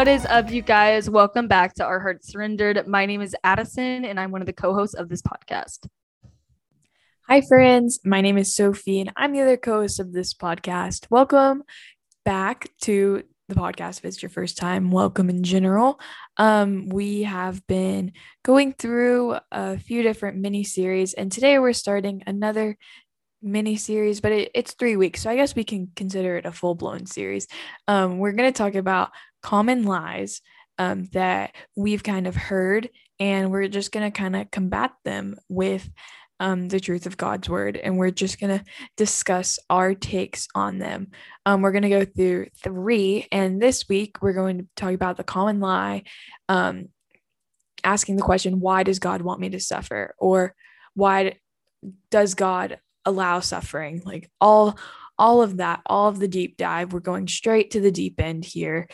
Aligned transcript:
What 0.00 0.08
is 0.08 0.24
up, 0.24 0.50
you 0.50 0.62
guys? 0.62 1.10
Welcome 1.10 1.46
back 1.46 1.74
to 1.74 1.84
Our 1.84 2.00
Hearts 2.00 2.32
Surrendered. 2.32 2.86
My 2.86 3.04
name 3.04 3.20
is 3.20 3.36
Addison, 3.44 4.06
and 4.06 4.18
I'm 4.18 4.30
one 4.30 4.40
of 4.40 4.46
the 4.46 4.52
co 4.54 4.72
hosts 4.72 4.94
of 4.94 5.10
this 5.10 5.20
podcast. 5.20 5.86
Hi, 7.28 7.42
friends. 7.42 8.00
My 8.02 8.22
name 8.22 8.38
is 8.38 8.56
Sophie, 8.56 9.00
and 9.00 9.12
I'm 9.14 9.34
the 9.34 9.42
other 9.42 9.58
co 9.58 9.82
host 9.82 10.00
of 10.00 10.14
this 10.14 10.32
podcast. 10.32 11.06
Welcome 11.10 11.64
back 12.24 12.70
to 12.84 13.24
the 13.50 13.54
podcast 13.54 13.98
if 13.98 14.06
it's 14.06 14.22
your 14.22 14.30
first 14.30 14.56
time. 14.56 14.90
Welcome 14.90 15.28
in 15.28 15.42
general. 15.42 16.00
Um, 16.38 16.88
we 16.88 17.24
have 17.24 17.66
been 17.66 18.12
going 18.42 18.72
through 18.72 19.36
a 19.52 19.78
few 19.78 20.02
different 20.02 20.38
mini 20.38 20.64
series, 20.64 21.12
and 21.12 21.30
today 21.30 21.58
we're 21.58 21.74
starting 21.74 22.22
another 22.26 22.78
mini 23.42 23.76
series, 23.76 24.20
but 24.20 24.32
it, 24.32 24.50
it's 24.54 24.72
three 24.72 24.96
weeks. 24.96 25.22
So 25.22 25.30
I 25.30 25.36
guess 25.36 25.54
we 25.54 25.64
can 25.64 25.90
consider 25.94 26.36
it 26.36 26.46
a 26.46 26.52
full 26.52 26.74
blown 26.74 27.06
series. 27.06 27.46
Um, 27.86 28.18
we're 28.18 28.32
going 28.32 28.50
to 28.50 28.56
talk 28.56 28.74
about 28.74 29.10
common 29.42 29.84
lies 29.84 30.40
um, 30.78 31.08
that 31.12 31.54
we've 31.76 32.02
kind 32.02 32.26
of 32.26 32.34
heard, 32.34 32.88
and 33.18 33.50
we're 33.50 33.68
just 33.68 33.92
going 33.92 34.10
to 34.10 34.16
kind 34.16 34.34
of 34.34 34.50
combat 34.50 34.92
them 35.04 35.36
with 35.48 35.88
um, 36.40 36.68
the 36.68 36.80
truth 36.80 37.04
of 37.04 37.18
God's 37.18 37.48
word, 37.50 37.76
and 37.76 37.98
we're 37.98 38.10
just 38.10 38.40
going 38.40 38.58
to 38.58 38.64
discuss 38.96 39.58
our 39.68 39.94
takes 39.94 40.48
on 40.54 40.78
them. 40.78 41.08
Um, 41.44 41.60
we're 41.60 41.72
going 41.72 41.82
to 41.82 41.90
go 41.90 42.04
through 42.06 42.46
three, 42.62 43.28
and 43.30 43.60
this 43.60 43.88
week 43.88 44.22
we're 44.22 44.32
going 44.32 44.58
to 44.58 44.66
talk 44.74 44.94
about 44.94 45.18
the 45.18 45.24
common 45.24 45.60
lie, 45.60 46.04
um, 46.48 46.88
asking 47.84 48.16
the 48.16 48.22
question, 48.22 48.60
Why 48.60 48.82
does 48.82 48.98
God 48.98 49.20
want 49.20 49.40
me 49.40 49.50
to 49.50 49.60
suffer? 49.60 50.14
Or 50.18 50.54
why 50.94 51.38
does 52.10 52.34
God 52.34 52.78
allow 53.04 53.40
suffering? 53.40 54.02
Like 54.04 54.30
all 54.40 54.78
all 55.18 55.42
of 55.42 55.58
that, 55.58 55.82
all 55.84 56.08
of 56.08 56.18
the 56.18 56.28
deep 56.28 56.56
dive. 56.56 56.94
We're 56.94 57.00
going 57.00 57.28
straight 57.28 57.72
to 57.72 57.80
the 57.80 57.90
deep 57.90 58.18
end 58.18 58.42
here. 58.42 58.88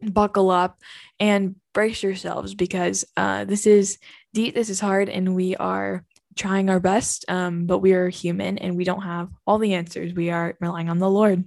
Buckle 0.00 0.50
up 0.50 0.80
and 1.18 1.56
brace 1.72 2.02
yourselves 2.02 2.54
because 2.54 3.04
uh, 3.16 3.44
this 3.44 3.66
is 3.66 3.98
deep, 4.34 4.54
this 4.54 4.70
is 4.70 4.80
hard, 4.80 5.08
and 5.08 5.34
we 5.34 5.56
are 5.56 6.04
trying 6.36 6.68
our 6.68 6.80
best, 6.80 7.24
um, 7.28 7.66
but 7.66 7.78
we 7.78 7.94
are 7.94 8.08
human 8.08 8.58
and 8.58 8.76
we 8.76 8.84
don't 8.84 9.02
have 9.02 9.30
all 9.46 9.58
the 9.58 9.74
answers. 9.74 10.12
We 10.12 10.30
are 10.30 10.54
relying 10.60 10.90
on 10.90 10.98
the 10.98 11.10
Lord. 11.10 11.44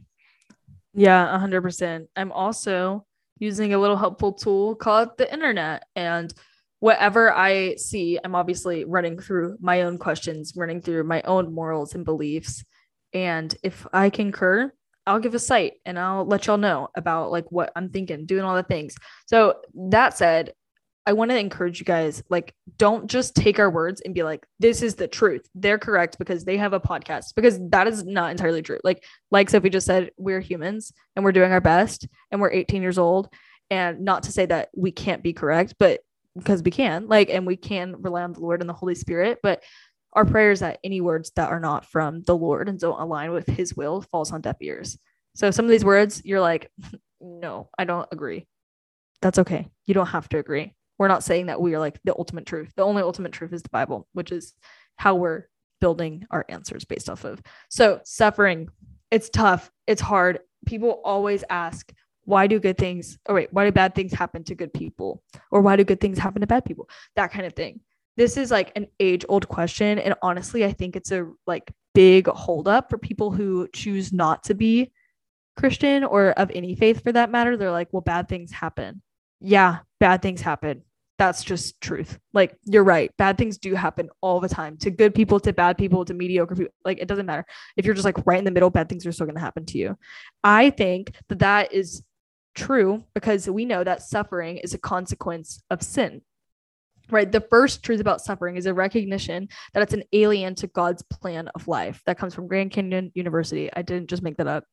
Yeah, 0.94 1.28
100%. 1.40 2.08
I'm 2.16 2.32
also 2.32 3.06
using 3.38 3.74
a 3.74 3.80
little 3.80 3.96
helpful 3.96 4.34
tool 4.34 4.76
called 4.76 5.18
the 5.18 5.32
internet. 5.32 5.84
And 5.96 6.34
whatever 6.80 7.32
I 7.34 7.76
see, 7.76 8.20
I'm 8.24 8.36
obviously 8.36 8.86
running 8.86 9.20
through 9.20 9.58
my 9.62 9.84
own 9.84 9.98
questions, 9.98 10.54
running 10.56 10.82
through 10.82 11.04
my 11.04 11.22
own 11.22 11.54
morals 11.54 11.96
and 11.96 12.04
beliefs. 12.04 12.64
And 13.14 13.56
if 13.64 13.88
I 13.94 14.10
concur, 14.10 14.74
I'll 15.10 15.20
give 15.20 15.34
a 15.34 15.40
site 15.40 15.74
and 15.86 15.98
I'll 15.98 16.24
let 16.24 16.46
y'all 16.46 16.58
know 16.58 16.90
about 16.96 17.32
like 17.32 17.52
what 17.52 17.72
I'm 17.76 17.90
thinking, 17.90 18.28
doing 18.28 18.44
all 18.44 18.56
the 18.56 18.64
things. 18.64 18.96
So 19.26 19.56
that 19.90 20.16
said, 20.16 20.54
I 21.08 21.14
want 21.14 21.32
to 21.32 21.40
encourage 21.40 21.80
you 21.80 21.86
guys 21.86 22.22
like 22.30 22.54
don't 22.78 23.10
just 23.10 23.36
take 23.36 23.58
our 23.58 23.72
words 23.72 24.02
and 24.02 24.14
be 24.14 24.22
like 24.22 24.46
this 24.60 24.84
is 24.84 24.94
the 24.94 25.08
truth. 25.08 25.50
They're 25.56 25.80
correct 25.80 26.20
because 26.20 26.46
they 26.46 26.58
have 26.58 26.74
a 26.74 26.80
podcast 26.80 27.34
because 27.36 27.60
that 27.70 27.88
is 27.88 28.06
not 28.06 28.30
entirely 28.30 28.62
true. 28.62 28.80
Like 28.84 29.04
like 29.32 29.50
Sophie 29.50 29.72
just 29.72 29.88
said, 29.88 30.12
we're 30.18 30.42
humans 30.42 30.94
and 31.16 31.26
we're 31.26 31.32
doing 31.32 31.52
our 31.52 31.62
best 31.62 32.08
and 32.30 32.40
we're 32.40 32.52
18 32.52 32.84
years 32.84 33.00
old 33.00 33.30
and 33.72 34.02
not 34.02 34.24
to 34.24 34.32
say 34.32 34.46
that 34.46 34.70
we 34.76 34.92
can't 34.92 35.24
be 35.24 35.34
correct, 35.34 35.74
but 35.80 36.02
because 36.38 36.62
we 36.62 36.70
can 36.70 37.08
like 37.08 37.32
and 37.32 37.48
we 37.48 37.58
can 37.58 38.00
rely 38.00 38.22
on 38.22 38.34
the 38.34 38.42
Lord 38.42 38.62
and 38.62 38.70
the 38.70 38.74
Holy 38.76 38.94
Spirit, 38.94 39.40
but 39.42 39.64
our 40.14 40.26
prayers 40.26 40.60
that 40.60 40.80
any 40.84 41.02
words 41.02 41.32
that 41.36 41.50
are 41.50 41.60
not 41.60 41.86
from 41.86 42.22
the 42.24 42.36
Lord 42.36 42.68
and 42.68 42.80
don't 42.80 43.00
align 43.00 43.32
with 43.32 43.48
his 43.48 43.76
will 43.76 44.02
falls 44.02 44.32
on 44.32 44.42
deaf 44.42 44.58
ears. 44.62 44.98
So 45.40 45.52
some 45.52 45.66
of 45.66 45.72
these 45.72 45.86
words 45.86 46.22
you're 46.26 46.42
like 46.42 46.72
no, 47.22 47.70
I 47.78 47.86
don't 47.86 48.08
agree. 48.12 48.48
That's 49.22 49.40
okay. 49.40 49.68
You 49.86 49.94
don't 49.94 50.08
have 50.08 50.30
to 50.30 50.38
agree 50.38 50.74
we're 51.00 51.08
not 51.08 51.24
saying 51.24 51.48
that 51.48 51.60
we 51.60 51.74
are 51.74 51.80
like 51.80 51.98
the 52.04 52.14
ultimate 52.20 52.46
truth. 52.46 52.74
The 52.76 52.84
only 52.84 53.02
ultimate 53.02 53.32
truth 53.32 53.54
is 53.54 53.64
the 53.64 53.70
Bible, 53.70 54.08
which 54.14 54.32
is 54.32 54.54
how 54.98 55.16
we're 55.16 55.46
building 55.80 56.26
our 56.30 56.46
answers 56.50 56.84
based 56.84 57.10
off 57.10 57.24
of. 57.24 57.42
So, 57.70 58.02
suffering, 58.04 58.68
it's 59.10 59.30
tough, 59.30 59.72
it's 59.88 60.02
hard. 60.02 60.40
People 60.66 61.02
always 61.06 61.44
ask, 61.50 61.92
why 62.26 62.46
do 62.46 62.60
good 62.60 62.78
things, 62.78 63.18
or 63.28 63.36
wait, 63.36 63.52
why 63.52 63.66
do 63.66 63.72
bad 63.72 63.96
things 63.96 64.12
happen 64.12 64.44
to 64.44 64.56
good 64.56 64.74
people? 64.74 65.24
Or 65.52 65.62
why 65.62 65.78
do 65.78 65.86
good 65.86 66.02
things 66.02 66.20
happen 66.20 66.42
to 66.42 66.48
bad 66.48 66.66
people? 66.66 66.90
That 67.16 67.32
kind 67.32 67.46
of 67.46 67.54
thing. 67.54 67.80
This 68.18 68.36
is 68.36 68.52
like 68.52 68.74
an 68.76 68.88
age 69.00 69.24
old 69.30 69.48
question. 69.48 70.00
And 70.00 70.14
honestly, 70.22 70.66
I 70.66 70.74
think 70.74 70.98
it's 70.98 71.14
a 71.14 71.32
like 71.48 71.72
big 71.96 72.28
holdup 72.28 72.90
for 72.90 72.98
people 72.98 73.32
who 73.32 73.70
choose 73.74 74.12
not 74.12 74.44
to 74.44 74.54
be 74.54 74.92
Christian 75.60 76.04
or 76.04 76.32
of 76.32 76.52
any 76.54 76.76
faith 76.76 77.04
for 77.04 77.12
that 77.12 77.32
matter. 77.32 77.58
They're 77.58 77.72
like, 77.72 77.90
well, 77.92 78.02
bad 78.02 78.28
things 78.30 78.52
happen. 78.52 79.02
Yeah, 79.42 79.80
bad 80.00 80.22
things 80.22 80.42
happen 80.42 80.84
that's 81.20 81.44
just 81.44 81.80
truth. 81.82 82.18
Like 82.34 82.56
you're 82.64 82.84
right. 82.84 83.16
Bad 83.18 83.38
things 83.38 83.58
do 83.58 83.76
happen 83.76 84.10
all 84.22 84.40
the 84.40 84.48
time 84.48 84.78
to 84.78 84.90
good 84.90 85.14
people, 85.14 85.40
to 85.42 85.52
bad 85.52 85.78
people, 85.78 86.06
to 86.06 86.14
mediocre 86.14 86.56
people. 86.56 86.74
Like 86.86 87.00
it 87.00 87.10
doesn't 87.10 87.26
matter. 87.26 87.46
If 87.76 87.86
you're 87.86 87.94
just 87.94 88.06
like 88.06 88.26
right 88.26 88.40
in 88.40 88.46
the 88.46 88.52
middle, 88.52 88.70
bad 88.70 88.88
things 88.88 89.06
are 89.06 89.12
still 89.12 89.26
going 89.26 89.36
to 89.36 89.42
happen 89.42 89.66
to 89.68 89.78
you. 89.78 89.98
I 90.44 90.70
think 90.72 91.14
that 91.28 91.40
that 91.40 91.74
is 91.74 92.04
true 92.56 93.04
because 93.14 93.50
we 93.50 93.66
know 93.66 93.84
that 93.84 94.02
suffering 94.02 94.58
is 94.58 94.74
a 94.74 94.80
consequence 94.80 95.62
of 95.70 95.84
sin. 95.84 96.22
Right. 97.12 97.30
The 97.30 97.42
first 97.42 97.84
truth 97.84 98.00
about 98.00 98.22
suffering 98.22 98.56
is 98.56 98.66
a 98.66 98.74
recognition 98.74 99.50
that 99.74 99.84
it's 99.84 99.94
an 99.94 100.04
alien 100.14 100.56
to 100.56 100.68
God's 100.68 101.02
plan 101.02 101.50
of 101.50 101.68
life. 101.68 102.02
That 102.06 102.18
comes 102.18 102.34
from 102.34 102.48
Grand 102.48 102.72
Canyon 102.72 103.12
University. 103.14 103.70
I 103.74 103.82
didn't 103.82 104.10
just 104.10 104.24
make 104.24 104.38
that 104.38 104.48
up. 104.48 104.64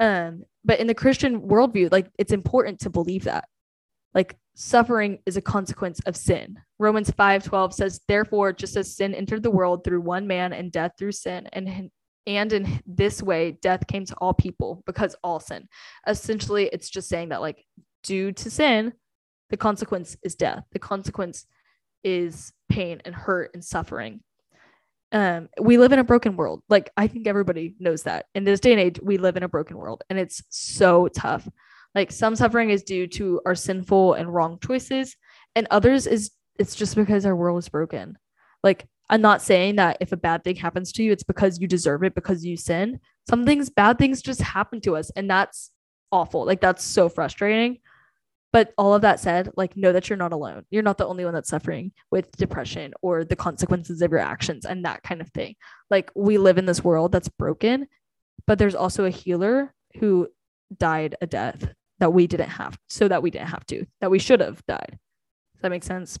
Um, 0.00 0.44
but 0.64 0.80
in 0.80 0.86
the 0.86 0.94
Christian 0.94 1.42
worldview, 1.42 1.92
like 1.92 2.10
it's 2.18 2.32
important 2.32 2.80
to 2.80 2.90
believe 2.90 3.24
that 3.24 3.44
like 4.14 4.36
suffering 4.54 5.18
is 5.26 5.36
a 5.36 5.42
consequence 5.42 6.00
of 6.06 6.16
sin. 6.16 6.58
Romans 6.78 7.10
5:12 7.10 7.74
says, 7.74 8.00
"Therefore, 8.08 8.52
just 8.52 8.76
as 8.76 8.96
sin 8.96 9.14
entered 9.14 9.42
the 9.42 9.50
world 9.50 9.84
through 9.84 10.00
one 10.00 10.26
man 10.26 10.52
and 10.52 10.72
death 10.72 10.92
through 10.98 11.12
sin, 11.12 11.46
and 11.52 11.90
and 12.26 12.52
in 12.52 12.80
this 12.86 13.22
way 13.22 13.52
death 13.52 13.86
came 13.86 14.04
to 14.06 14.14
all 14.16 14.34
people 14.34 14.82
because 14.86 15.14
all 15.22 15.38
sin." 15.38 15.68
Essentially, 16.06 16.68
it's 16.72 16.90
just 16.90 17.08
saying 17.08 17.28
that 17.28 17.40
like 17.40 17.64
due 18.02 18.32
to 18.32 18.50
sin, 18.50 18.94
the 19.50 19.56
consequence 19.56 20.16
is 20.22 20.34
death. 20.34 20.64
The 20.72 20.78
consequence 20.78 21.46
is 22.02 22.52
pain 22.68 23.02
and 23.04 23.14
hurt 23.14 23.50
and 23.54 23.64
suffering. 23.64 24.22
Um, 25.12 25.48
we 25.60 25.76
live 25.78 25.92
in 25.92 25.98
a 25.98 26.04
broken 26.04 26.36
world. 26.36 26.62
Like 26.68 26.90
I 26.96 27.06
think 27.06 27.26
everybody 27.26 27.74
knows 27.80 28.04
that. 28.04 28.26
In 28.34 28.44
this 28.44 28.60
day 28.60 28.72
and 28.72 28.80
age, 28.80 29.00
we 29.02 29.18
live 29.18 29.36
in 29.36 29.42
a 29.42 29.48
broken 29.48 29.76
world, 29.76 30.04
and 30.08 30.18
it's 30.18 30.42
so 30.50 31.08
tough. 31.08 31.48
Like 31.94 32.12
some 32.12 32.36
suffering 32.36 32.70
is 32.70 32.84
due 32.84 33.06
to 33.08 33.40
our 33.44 33.54
sinful 33.54 34.14
and 34.14 34.32
wrong 34.32 34.58
choices, 34.64 35.16
and 35.56 35.66
others 35.70 36.06
is 36.06 36.30
it's 36.58 36.74
just 36.74 36.94
because 36.94 37.26
our 37.26 37.34
world 37.34 37.58
is 37.58 37.68
broken. 37.68 38.16
Like 38.62 38.86
I'm 39.08 39.20
not 39.20 39.42
saying 39.42 39.76
that 39.76 39.96
if 40.00 40.12
a 40.12 40.16
bad 40.16 40.44
thing 40.44 40.56
happens 40.56 40.92
to 40.92 41.02
you, 41.02 41.10
it's 41.10 41.24
because 41.24 41.58
you 41.60 41.66
deserve 41.66 42.04
it 42.04 42.14
because 42.14 42.44
you 42.44 42.56
sin. 42.56 43.00
Some 43.28 43.44
things, 43.44 43.68
bad 43.68 43.98
things 43.98 44.22
just 44.22 44.40
happen 44.40 44.80
to 44.82 44.96
us, 44.96 45.10
and 45.16 45.28
that's 45.28 45.70
awful. 46.12 46.46
Like 46.46 46.60
that's 46.60 46.84
so 46.84 47.08
frustrating. 47.08 47.78
But 48.52 48.72
all 48.76 48.94
of 48.94 49.02
that 49.02 49.20
said, 49.20 49.50
like 49.56 49.76
know 49.76 49.92
that 49.92 50.08
you're 50.08 50.16
not 50.16 50.32
alone. 50.32 50.64
You're 50.70 50.82
not 50.82 50.98
the 50.98 51.06
only 51.06 51.24
one 51.24 51.34
that's 51.34 51.50
suffering 51.50 51.92
with 52.10 52.32
depression 52.32 52.92
or 53.00 53.24
the 53.24 53.36
consequences 53.36 54.02
of 54.02 54.10
your 54.10 54.20
actions 54.20 54.64
and 54.64 54.84
that 54.84 55.02
kind 55.02 55.20
of 55.20 55.28
thing. 55.30 55.54
Like 55.88 56.10
we 56.16 56.36
live 56.36 56.58
in 56.58 56.66
this 56.66 56.82
world 56.82 57.12
that's 57.12 57.28
broken, 57.28 57.86
but 58.46 58.58
there's 58.58 58.74
also 58.74 59.04
a 59.04 59.10
healer 59.10 59.72
who 59.98 60.28
died 60.76 61.16
a 61.20 61.26
death 61.26 61.72
that 62.00 62.12
we 62.12 62.26
didn't 62.26 62.48
have 62.48 62.78
so 62.88 63.06
that 63.08 63.22
we 63.22 63.30
didn't 63.30 63.48
have 63.48 63.64
to 63.66 63.86
that 64.00 64.10
we 64.10 64.18
should 64.18 64.40
have 64.40 64.64
died 64.66 64.98
does 65.54 65.62
that 65.62 65.70
make 65.70 65.84
sense 65.84 66.18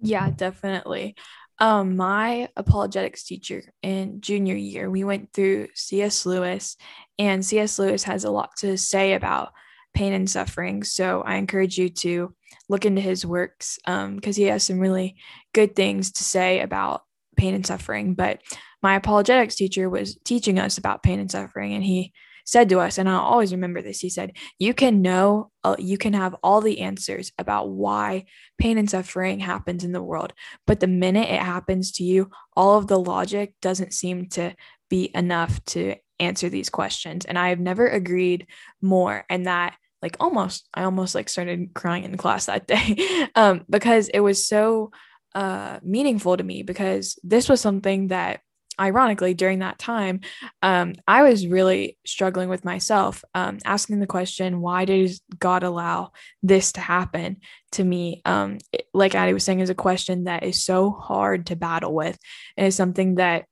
yeah 0.00 0.30
definitely 0.30 1.14
um 1.58 1.96
my 1.96 2.48
apologetics 2.56 3.24
teacher 3.24 3.62
in 3.82 4.20
junior 4.20 4.54
year 4.54 4.90
we 4.90 5.04
went 5.04 5.32
through 5.32 5.68
cs 5.74 6.26
lewis 6.26 6.76
and 7.18 7.44
cs 7.44 7.78
lewis 7.78 8.04
has 8.04 8.24
a 8.24 8.30
lot 8.30 8.50
to 8.56 8.76
say 8.76 9.14
about 9.14 9.52
pain 9.96 10.12
and 10.12 10.28
suffering 10.28 10.84
so 10.84 11.22
i 11.22 11.36
encourage 11.36 11.78
you 11.78 11.88
to 11.88 12.34
look 12.68 12.84
into 12.84 13.00
his 13.00 13.24
works 13.24 13.78
because 13.84 14.04
um, 14.04 14.20
he 14.34 14.42
has 14.42 14.62
some 14.62 14.78
really 14.78 15.16
good 15.54 15.74
things 15.74 16.12
to 16.12 16.22
say 16.22 16.60
about 16.60 17.02
pain 17.36 17.54
and 17.54 17.66
suffering 17.66 18.14
but 18.14 18.40
my 18.82 18.94
apologetics 18.94 19.56
teacher 19.56 19.88
was 19.88 20.16
teaching 20.24 20.58
us 20.58 20.76
about 20.76 21.02
pain 21.02 21.18
and 21.18 21.30
suffering 21.30 21.72
and 21.72 21.82
he 21.82 22.12
said 22.46 22.68
to 22.68 22.78
us, 22.78 22.96
and 22.96 23.08
I'll 23.08 23.20
always 23.20 23.52
remember 23.52 23.82
this. 23.82 24.00
He 24.00 24.08
said, 24.08 24.36
You 24.58 24.72
can 24.72 25.02
know, 25.02 25.50
uh, 25.64 25.74
you 25.78 25.98
can 25.98 26.12
have 26.12 26.36
all 26.42 26.60
the 26.60 26.80
answers 26.80 27.32
about 27.38 27.70
why 27.70 28.26
pain 28.56 28.78
and 28.78 28.88
suffering 28.88 29.40
happens 29.40 29.82
in 29.82 29.92
the 29.92 30.02
world. 30.02 30.32
But 30.64 30.80
the 30.80 30.86
minute 30.86 31.28
it 31.28 31.40
happens 31.40 31.92
to 31.92 32.04
you, 32.04 32.30
all 32.56 32.78
of 32.78 32.86
the 32.86 33.00
logic 33.00 33.54
doesn't 33.60 33.92
seem 33.92 34.28
to 34.30 34.54
be 34.88 35.10
enough 35.12 35.62
to 35.66 35.96
answer 36.20 36.48
these 36.48 36.70
questions. 36.70 37.24
And 37.24 37.38
I 37.38 37.48
have 37.48 37.60
never 37.60 37.88
agreed 37.88 38.46
more. 38.80 39.24
And 39.28 39.46
that, 39.46 39.76
like, 40.02 40.16
almost, 40.20 40.68
I 40.74 40.84
almost 40.84 41.14
like 41.14 41.28
started 41.28 41.74
crying 41.74 42.04
in 42.04 42.16
class 42.16 42.46
that 42.46 42.66
day 42.66 43.28
um, 43.34 43.64
because 43.68 44.08
it 44.08 44.20
was 44.20 44.46
so 44.46 44.90
uh, 45.34 45.80
meaningful 45.82 46.36
to 46.36 46.44
me 46.44 46.62
because 46.62 47.18
this 47.22 47.48
was 47.48 47.60
something 47.60 48.08
that 48.08 48.40
ironically, 48.78 49.34
during 49.34 49.60
that 49.60 49.78
time, 49.78 50.20
um, 50.62 50.94
I 51.06 51.22
was 51.22 51.46
really 51.46 51.96
struggling 52.04 52.48
with 52.48 52.64
myself, 52.64 53.24
um, 53.34 53.58
asking 53.64 54.00
the 54.00 54.06
question, 54.06 54.60
why 54.60 54.84
does 54.84 55.20
God 55.38 55.62
allow 55.62 56.12
this 56.42 56.72
to 56.72 56.80
happen 56.80 57.38
to 57.72 57.84
me? 57.84 58.22
Um, 58.24 58.58
it, 58.72 58.86
like 58.92 59.14
Addie 59.14 59.32
was 59.32 59.44
saying, 59.44 59.60
is 59.60 59.70
a 59.70 59.74
question 59.74 60.24
that 60.24 60.42
is 60.42 60.62
so 60.62 60.90
hard 60.90 61.46
to 61.46 61.56
battle 61.56 61.94
with, 61.94 62.18
and 62.56 62.66
is 62.66 62.74
something 62.74 63.16
that, 63.16 63.46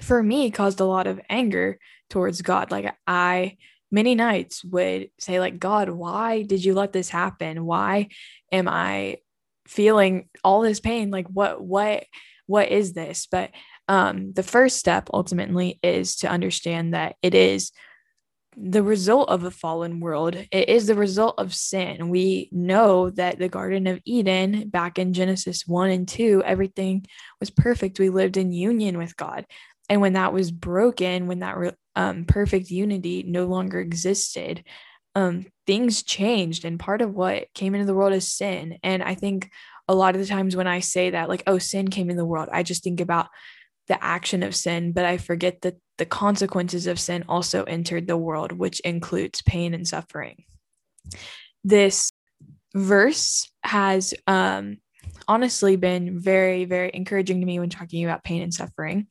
for 0.00 0.22
me, 0.22 0.50
caused 0.50 0.80
a 0.80 0.84
lot 0.84 1.06
of 1.06 1.20
anger 1.28 1.78
towards 2.10 2.42
God. 2.42 2.70
Like 2.70 2.94
I 3.06 3.56
many 3.90 4.14
nights 4.14 4.64
would 4.64 5.10
say 5.18 5.40
like 5.40 5.58
god 5.58 5.88
why 5.88 6.42
did 6.42 6.64
you 6.64 6.74
let 6.74 6.92
this 6.92 7.08
happen? 7.08 7.64
Why 7.64 8.08
am 8.52 8.68
i 8.68 9.18
feeling 9.66 10.28
all 10.42 10.62
this 10.62 10.80
pain? 10.80 11.10
Like 11.10 11.28
what 11.28 11.62
what 11.62 12.04
what 12.46 12.70
is 12.70 12.94
this? 12.94 13.28
But 13.30 13.50
um 13.86 14.32
the 14.32 14.42
first 14.42 14.78
step 14.78 15.08
ultimately 15.12 15.78
is 15.82 16.16
to 16.16 16.28
understand 16.28 16.94
that 16.94 17.16
it 17.22 17.34
is 17.34 17.72
the 18.60 18.82
result 18.82 19.28
of 19.28 19.44
a 19.44 19.50
fallen 19.50 20.00
world. 20.00 20.34
It 20.34 20.68
is 20.68 20.86
the 20.86 20.94
result 20.96 21.36
of 21.38 21.54
sin. 21.54 22.08
We 22.08 22.48
know 22.50 23.10
that 23.10 23.38
the 23.38 23.48
garden 23.48 23.86
of 23.86 24.00
eden 24.04 24.68
back 24.68 24.98
in 24.98 25.12
genesis 25.12 25.66
1 25.66 25.90
and 25.90 26.08
2 26.08 26.42
everything 26.44 27.06
was 27.38 27.50
perfect. 27.50 28.00
We 28.00 28.08
lived 28.08 28.36
in 28.36 28.52
union 28.52 28.98
with 28.98 29.16
god. 29.16 29.46
And 29.88 30.00
when 30.00 30.14
that 30.14 30.32
was 30.32 30.50
broken 30.50 31.26
when 31.26 31.40
that 31.40 31.56
re- 31.56 31.72
um, 31.98 32.24
perfect 32.24 32.70
unity 32.70 33.24
no 33.26 33.44
longer 33.44 33.78
existed 33.80 34.64
um, 35.14 35.46
things 35.66 36.02
changed. 36.02 36.64
And 36.64 36.78
part 36.78 37.02
of 37.02 37.12
what 37.12 37.52
came 37.52 37.74
into 37.74 37.86
the 37.86 37.94
world 37.94 38.14
is 38.14 38.32
sin. 38.32 38.78
And 38.82 39.02
i 39.02 39.14
think 39.14 39.50
a 39.86 39.94
lot 39.94 40.14
of 40.14 40.20
the 40.20 40.26
times 40.26 40.54
when 40.54 40.66
i 40.66 40.80
say 40.80 41.10
that 41.10 41.28
like 41.28 41.42
oh 41.46 41.58
sin 41.58 41.88
came 41.88 42.10
in 42.10 42.16
the 42.16 42.24
world 42.24 42.50
i 42.52 42.62
just 42.62 42.84
think 42.84 43.00
about 43.00 43.28
the 43.86 44.02
action 44.04 44.42
of 44.42 44.54
sin 44.54 44.92
but 44.92 45.06
i 45.06 45.16
forget 45.16 45.62
that 45.62 45.76
the 45.98 46.06
consequences 46.06 46.86
of 46.86 46.98
sin 46.98 47.24
also 47.28 47.64
entered 47.64 48.06
the 48.06 48.16
world 48.16 48.52
which 48.52 48.80
includes 48.80 49.42
pain 49.42 49.74
and 49.74 49.86
suffering. 49.86 50.44
This 51.64 52.10
verse 52.74 53.50
has 53.62 54.14
um, 54.26 54.78
honestly 55.28 55.76
been 55.76 56.18
very, 56.18 56.64
very 56.64 56.90
encouraging 56.92 57.40
to 57.40 57.46
me 57.46 57.60
when 57.60 57.70
talking 57.70 58.04
about 58.04 58.24
pain 58.24 58.42
and 58.42 58.52
suffering. 58.52 59.06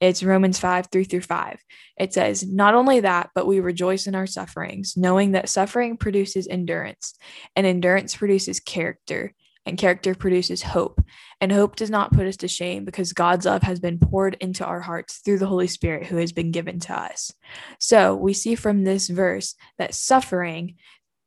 It's 0.00 0.22
Romans 0.22 0.58
5 0.58 0.88
3 0.90 1.04
through 1.04 1.20
5. 1.22 1.58
It 1.98 2.12
says, 2.12 2.44
Not 2.46 2.74
only 2.74 3.00
that, 3.00 3.30
but 3.34 3.46
we 3.46 3.60
rejoice 3.60 4.06
in 4.06 4.14
our 4.14 4.26
sufferings, 4.26 4.96
knowing 4.96 5.32
that 5.32 5.48
suffering 5.48 5.96
produces 5.96 6.48
endurance, 6.48 7.14
and 7.54 7.66
endurance 7.66 8.16
produces 8.16 8.60
character, 8.60 9.32
and 9.66 9.78
character 9.78 10.14
produces 10.14 10.62
hope. 10.62 11.00
And 11.40 11.52
hope 11.52 11.76
does 11.76 11.90
not 11.90 12.12
put 12.12 12.26
us 12.26 12.38
to 12.38 12.48
shame 12.48 12.84
because 12.84 13.12
God's 13.12 13.46
love 13.46 13.62
has 13.62 13.78
been 13.78 13.98
poured 13.98 14.36
into 14.40 14.64
our 14.64 14.80
hearts 14.80 15.18
through 15.18 15.38
the 15.38 15.46
Holy 15.46 15.66
Spirit 15.66 16.06
who 16.06 16.16
has 16.16 16.32
been 16.32 16.50
given 16.50 16.80
to 16.80 16.94
us. 16.94 17.32
So 17.78 18.14
we 18.14 18.32
see 18.32 18.54
from 18.54 18.84
this 18.84 19.08
verse 19.08 19.54
that 19.78 19.94
suffering 19.94 20.76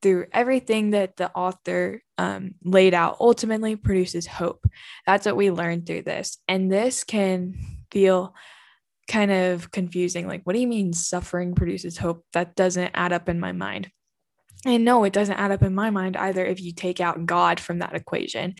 through 0.03 0.27
everything 0.31 0.91
that 0.91 1.15
the 1.15 1.31
author 1.31 2.03
um, 2.17 2.55
laid 2.63 2.93
out 2.93 3.17
ultimately 3.19 3.75
produces 3.75 4.27
hope. 4.27 4.67
That's 5.07 5.25
what 5.25 5.37
we 5.37 5.49
learned 5.49 5.87
through 5.87 6.03
this. 6.03 6.37
And 6.47 6.71
this 6.71 7.03
can 7.03 7.55
feel 7.89 8.35
kind 9.07 9.31
of 9.31 9.71
confusing. 9.71 10.27
Like, 10.27 10.41
what 10.43 10.53
do 10.53 10.59
you 10.59 10.67
mean 10.67 10.93
suffering 10.93 11.55
produces 11.55 11.97
hope? 11.97 12.25
That 12.33 12.55
doesn't 12.55 12.91
add 12.93 13.13
up 13.13 13.29
in 13.29 13.39
my 13.39 13.53
mind. 13.53 13.89
And 14.65 14.85
no, 14.85 15.03
it 15.03 15.13
doesn't 15.13 15.39
add 15.39 15.51
up 15.51 15.63
in 15.63 15.73
my 15.73 15.89
mind 15.89 16.15
either 16.15 16.45
if 16.45 16.61
you 16.61 16.73
take 16.73 17.01
out 17.01 17.25
God 17.25 17.59
from 17.59 17.79
that 17.79 17.95
equation. 17.95 18.55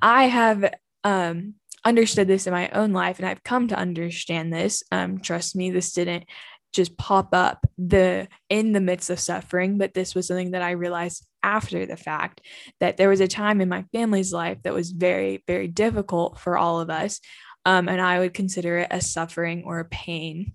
I 0.00 0.24
have 0.24 0.72
um, 1.04 1.54
understood 1.84 2.26
this 2.26 2.46
in 2.46 2.52
my 2.52 2.68
own 2.70 2.92
life 2.92 3.18
and 3.18 3.28
I've 3.28 3.44
come 3.44 3.68
to 3.68 3.78
understand 3.78 4.52
this. 4.52 4.82
Um, 4.90 5.20
trust 5.20 5.54
me, 5.54 5.70
this 5.70 5.92
didn't 5.92 6.24
just 6.72 6.96
pop 6.96 7.34
up 7.34 7.66
the 7.76 8.28
in 8.48 8.72
the 8.72 8.80
midst 8.80 9.10
of 9.10 9.20
suffering. 9.20 9.78
But 9.78 9.94
this 9.94 10.14
was 10.14 10.26
something 10.26 10.52
that 10.52 10.62
i 10.62 10.72
realized 10.72 11.26
after 11.42 11.86
the 11.86 11.96
fact 11.96 12.40
that 12.80 12.96
there 12.96 13.08
was 13.08 13.20
a 13.20 13.28
time 13.28 13.60
in 13.60 13.68
my 13.68 13.84
family's 13.92 14.32
life 14.32 14.58
that 14.64 14.74
was 14.74 14.90
very 14.90 15.42
very 15.46 15.68
difficult 15.68 16.38
for 16.38 16.58
all 16.58 16.80
of 16.80 16.90
us. 16.90 17.20
Um, 17.64 17.88
and 17.88 18.00
i 18.00 18.18
would 18.18 18.34
consider 18.34 18.78
it 18.78 18.88
a 18.90 19.00
suffering 19.00 19.64
or 19.64 19.80
a 19.80 19.84
pain. 19.84 20.54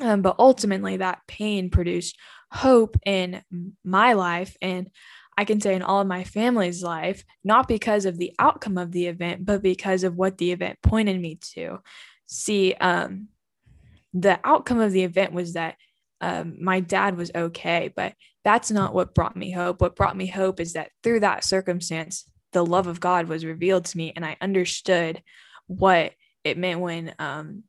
Um, 0.00 0.22
but 0.22 0.36
ultimately 0.38 0.96
that 0.98 1.20
pain 1.26 1.70
produced 1.70 2.16
hope 2.50 2.96
in 3.04 3.42
my 3.84 4.14
life. 4.14 4.56
And 4.62 4.90
i 5.38 5.44
can 5.44 5.60
say 5.60 5.74
in 5.74 5.82
all 5.82 6.00
of 6.00 6.06
my 6.06 6.24
family's 6.24 6.82
life 6.82 7.24
not 7.44 7.68
because 7.68 8.04
of 8.04 8.18
the 8.18 8.32
outcome 8.38 8.76
of 8.76 8.92
the 8.92 9.06
event 9.06 9.46
but 9.46 9.62
because 9.62 10.02
of 10.04 10.16
what 10.16 10.36
the 10.38 10.50
event 10.52 10.78
pointed 10.82 11.18
me 11.20 11.38
to 11.54 11.78
see 12.26 12.74
um, 12.74 13.28
the 14.12 14.40
outcome 14.44 14.80
of 14.80 14.92
the 14.92 15.04
event 15.04 15.32
was 15.32 15.54
that 15.54 15.76
um, 16.20 16.56
my 16.60 16.80
dad 16.80 17.16
was 17.16 17.30
okay, 17.34 17.92
but 17.94 18.14
that's 18.44 18.70
not 18.70 18.94
what 18.94 19.14
brought 19.14 19.36
me 19.36 19.50
hope. 19.50 19.80
What 19.80 19.96
brought 19.96 20.16
me 20.16 20.26
hope 20.26 20.60
is 20.60 20.74
that 20.74 20.90
through 21.02 21.20
that 21.20 21.44
circumstance, 21.44 22.24
the 22.52 22.64
love 22.64 22.86
of 22.86 23.00
God 23.00 23.28
was 23.28 23.44
revealed 23.44 23.84
to 23.86 23.96
me, 23.96 24.12
and 24.14 24.24
I 24.24 24.36
understood 24.40 25.22
what 25.66 26.12
it 26.44 26.58
meant 26.58 26.80
when 26.80 27.14
um, 27.18 27.64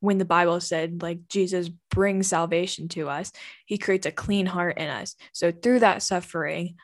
when 0.00 0.18
the 0.18 0.24
Bible 0.24 0.60
said 0.60 1.02
like 1.02 1.28
Jesus 1.28 1.68
brings 1.90 2.26
salvation 2.26 2.88
to 2.88 3.08
us, 3.08 3.32
He 3.66 3.78
creates 3.78 4.06
a 4.06 4.12
clean 4.12 4.46
heart 4.46 4.78
in 4.78 4.88
us. 4.88 5.14
So 5.32 5.52
through 5.52 5.80
that 5.80 6.02
suffering, 6.02 6.76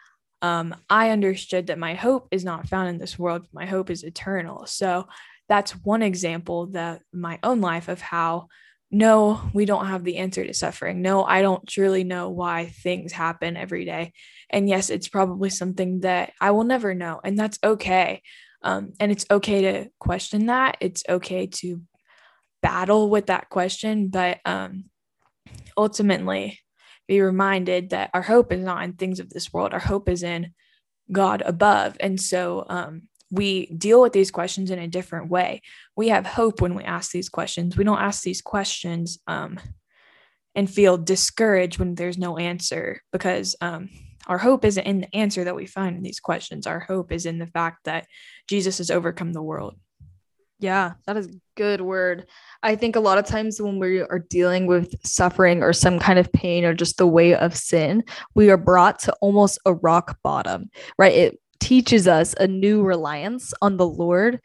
um, 0.42 0.76
I 0.88 1.10
understood 1.10 1.66
that 1.66 1.78
my 1.78 1.94
hope 1.94 2.28
is 2.30 2.44
not 2.44 2.68
found 2.68 2.90
in 2.90 2.98
this 2.98 3.18
world. 3.18 3.46
My 3.52 3.66
hope 3.66 3.90
is 3.90 4.04
eternal. 4.04 4.66
So 4.66 5.08
that's 5.48 5.72
one 5.72 6.02
example 6.02 6.66
that 6.68 7.02
my 7.12 7.38
own 7.42 7.60
life 7.60 7.88
of 7.88 8.00
how 8.00 8.48
no, 8.90 9.50
we 9.52 9.66
don't 9.66 9.86
have 9.86 10.02
the 10.02 10.16
answer 10.16 10.44
to 10.46 10.54
suffering. 10.54 11.02
No, 11.02 11.22
I 11.22 11.42
don't 11.42 11.66
truly 11.68 12.04
know 12.04 12.30
why 12.30 12.66
things 12.66 13.12
happen 13.12 13.54
every 13.56 13.84
day. 13.84 14.12
And 14.48 14.66
yes, 14.66 14.88
it's 14.88 15.08
probably 15.08 15.50
something 15.50 16.00
that 16.00 16.32
I 16.40 16.52
will 16.52 16.64
never 16.64 16.94
know, 16.94 17.20
and 17.22 17.38
that's 17.38 17.58
okay. 17.62 18.22
Um, 18.62 18.94
and 18.98 19.12
it's 19.12 19.26
okay 19.30 19.60
to 19.62 19.90
question 19.98 20.46
that. 20.46 20.78
It's 20.80 21.02
okay 21.06 21.46
to 21.46 21.82
battle 22.62 23.10
with 23.10 23.26
that 23.26 23.50
question, 23.50 24.08
but 24.08 24.40
um, 24.46 24.86
ultimately, 25.76 26.58
be 27.06 27.20
reminded 27.20 27.90
that 27.90 28.10
our 28.14 28.22
hope 28.22 28.52
is 28.52 28.64
not 28.64 28.84
in 28.84 28.94
things 28.94 29.20
of 29.20 29.30
this 29.30 29.52
world. 29.52 29.72
Our 29.72 29.78
hope 29.80 30.08
is 30.08 30.22
in 30.22 30.52
God 31.12 31.42
above. 31.44 31.96
And 32.00 32.20
so, 32.20 32.64
um, 32.68 33.02
we 33.30 33.66
deal 33.66 34.00
with 34.00 34.12
these 34.12 34.30
questions 34.30 34.70
in 34.70 34.78
a 34.78 34.88
different 34.88 35.30
way. 35.30 35.62
We 35.96 36.08
have 36.08 36.26
hope 36.26 36.60
when 36.60 36.74
we 36.74 36.84
ask 36.84 37.10
these 37.10 37.28
questions. 37.28 37.76
We 37.76 37.84
don't 37.84 38.00
ask 38.00 38.22
these 38.22 38.42
questions 38.42 39.18
um, 39.26 39.58
and 40.54 40.70
feel 40.70 40.96
discouraged 40.96 41.78
when 41.78 41.94
there's 41.94 42.18
no 42.18 42.38
answer 42.38 43.02
because 43.12 43.54
um, 43.60 43.90
our 44.26 44.38
hope 44.38 44.64
isn't 44.64 44.86
in 44.86 45.02
the 45.02 45.14
answer 45.14 45.44
that 45.44 45.56
we 45.56 45.66
find 45.66 45.96
in 45.96 46.02
these 46.02 46.20
questions. 46.20 46.66
Our 46.66 46.80
hope 46.80 47.12
is 47.12 47.26
in 47.26 47.38
the 47.38 47.46
fact 47.46 47.84
that 47.84 48.06
Jesus 48.48 48.78
has 48.78 48.90
overcome 48.90 49.32
the 49.32 49.42
world. 49.42 49.76
Yeah, 50.60 50.94
that 51.06 51.16
is 51.16 51.36
good 51.56 51.80
word. 51.80 52.26
I 52.62 52.74
think 52.74 52.96
a 52.96 53.00
lot 53.00 53.18
of 53.18 53.26
times 53.26 53.62
when 53.62 53.78
we 53.78 54.00
are 54.00 54.18
dealing 54.18 54.66
with 54.66 54.92
suffering 55.06 55.62
or 55.62 55.72
some 55.72 56.00
kind 56.00 56.18
of 56.18 56.32
pain 56.32 56.64
or 56.64 56.74
just 56.74 56.96
the 56.96 57.06
way 57.06 57.34
of 57.34 57.56
sin, 57.56 58.02
we 58.34 58.50
are 58.50 58.56
brought 58.56 58.98
to 59.00 59.12
almost 59.20 59.60
a 59.64 59.74
rock 59.74 60.18
bottom, 60.24 60.68
right? 60.98 61.12
It 61.12 61.40
teaches 61.60 62.08
us 62.08 62.34
a 62.34 62.46
new 62.46 62.82
reliance 62.82 63.52
on 63.62 63.76
the 63.76 63.86
Lord. 63.86 64.40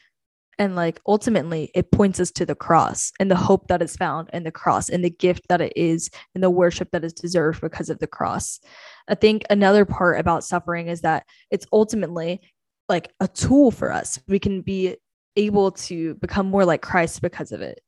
And 0.59 0.75
like 0.75 0.99
ultimately, 1.07 1.71
it 1.73 1.91
points 1.91 2.19
us 2.19 2.31
to 2.31 2.45
the 2.45 2.55
cross 2.55 3.11
and 3.19 3.29
the 3.29 3.35
hope 3.35 3.67
that 3.67 3.81
is 3.81 3.95
found 3.95 4.29
in 4.33 4.43
the 4.43 4.51
cross 4.51 4.87
and 4.87 5.03
the 5.03 5.09
gift 5.09 5.47
that 5.49 5.61
it 5.61 5.73
is 5.75 6.09
and 6.35 6.43
the 6.43 6.49
worship 6.49 6.89
that 6.91 7.03
is 7.03 7.13
deserved 7.13 7.61
because 7.61 7.89
of 7.89 7.99
the 7.99 8.07
cross. 8.07 8.59
I 9.07 9.15
think 9.15 9.43
another 9.49 9.83
part 9.83 10.19
about 10.19 10.43
suffering 10.43 10.89
is 10.89 11.01
that 11.01 11.25
it's 11.49 11.65
ultimately 11.73 12.39
like 12.87 13.11
a 13.19 13.27
tool 13.27 13.71
for 13.71 13.91
us. 13.91 14.19
We 14.27 14.39
can 14.39 14.61
be 14.61 14.97
able 15.35 15.71
to 15.71 16.13
become 16.15 16.47
more 16.47 16.65
like 16.65 16.81
Christ 16.81 17.21
because 17.21 17.51
of 17.51 17.61
it. 17.61 17.81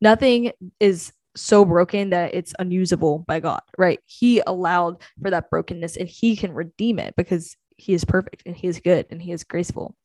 Nothing 0.00 0.52
is 0.78 1.12
so 1.34 1.64
broken 1.64 2.10
that 2.10 2.34
it's 2.34 2.54
unusable 2.58 3.20
by 3.20 3.40
God, 3.40 3.62
right? 3.78 3.98
He 4.06 4.42
allowed 4.46 5.02
for 5.20 5.30
that 5.30 5.50
brokenness 5.50 5.96
and 5.96 6.08
he 6.08 6.36
can 6.36 6.52
redeem 6.52 6.98
it 6.98 7.14
because 7.16 7.56
he 7.82 7.94
is 7.94 8.04
perfect 8.04 8.44
and 8.46 8.56
he 8.56 8.68
is 8.68 8.78
good 8.78 9.06
and 9.10 9.20
he 9.20 9.32
is 9.32 9.42
graceful. 9.42 9.96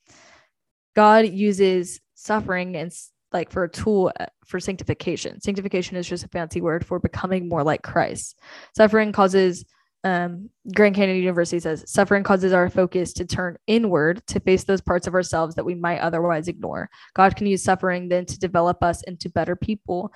God 0.95 1.27
uses 1.27 2.01
suffering 2.15 2.75
and 2.75 2.91
like 3.31 3.51
for 3.51 3.65
a 3.65 3.69
tool 3.69 4.11
uh, 4.19 4.25
for 4.45 4.59
sanctification. 4.59 5.39
Sanctification 5.41 5.95
is 5.95 6.07
just 6.07 6.23
a 6.23 6.29
fancy 6.29 6.59
word 6.59 6.83
for 6.83 6.99
becoming 6.99 7.47
more 7.47 7.63
like 7.63 7.83
Christ. 7.83 8.39
Suffering 8.75 9.11
causes 9.11 9.63
um, 10.03 10.49
Grand 10.73 10.95
Canyon 10.95 11.17
University 11.17 11.59
says 11.59 11.83
suffering 11.85 12.23
causes 12.23 12.53
our 12.53 12.69
focus 12.69 13.13
to 13.13 13.25
turn 13.25 13.57
inward 13.67 14.25
to 14.27 14.39
face 14.39 14.63
those 14.63 14.81
parts 14.81 15.05
of 15.05 15.13
ourselves 15.13 15.53
that 15.55 15.65
we 15.65 15.75
might 15.75 15.99
otherwise 15.99 16.47
ignore. 16.47 16.89
God 17.13 17.35
can 17.35 17.45
use 17.45 17.63
suffering 17.63 18.07
then 18.07 18.25
to 18.25 18.39
develop 18.39 18.81
us 18.81 19.03
into 19.03 19.29
better 19.29 19.55
people, 19.55 20.11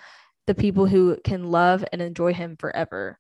the 0.48 0.56
people 0.56 0.88
who 0.88 1.18
can 1.24 1.44
love 1.44 1.84
and 1.92 2.02
enjoy 2.02 2.34
Him 2.34 2.56
forever. 2.58 3.20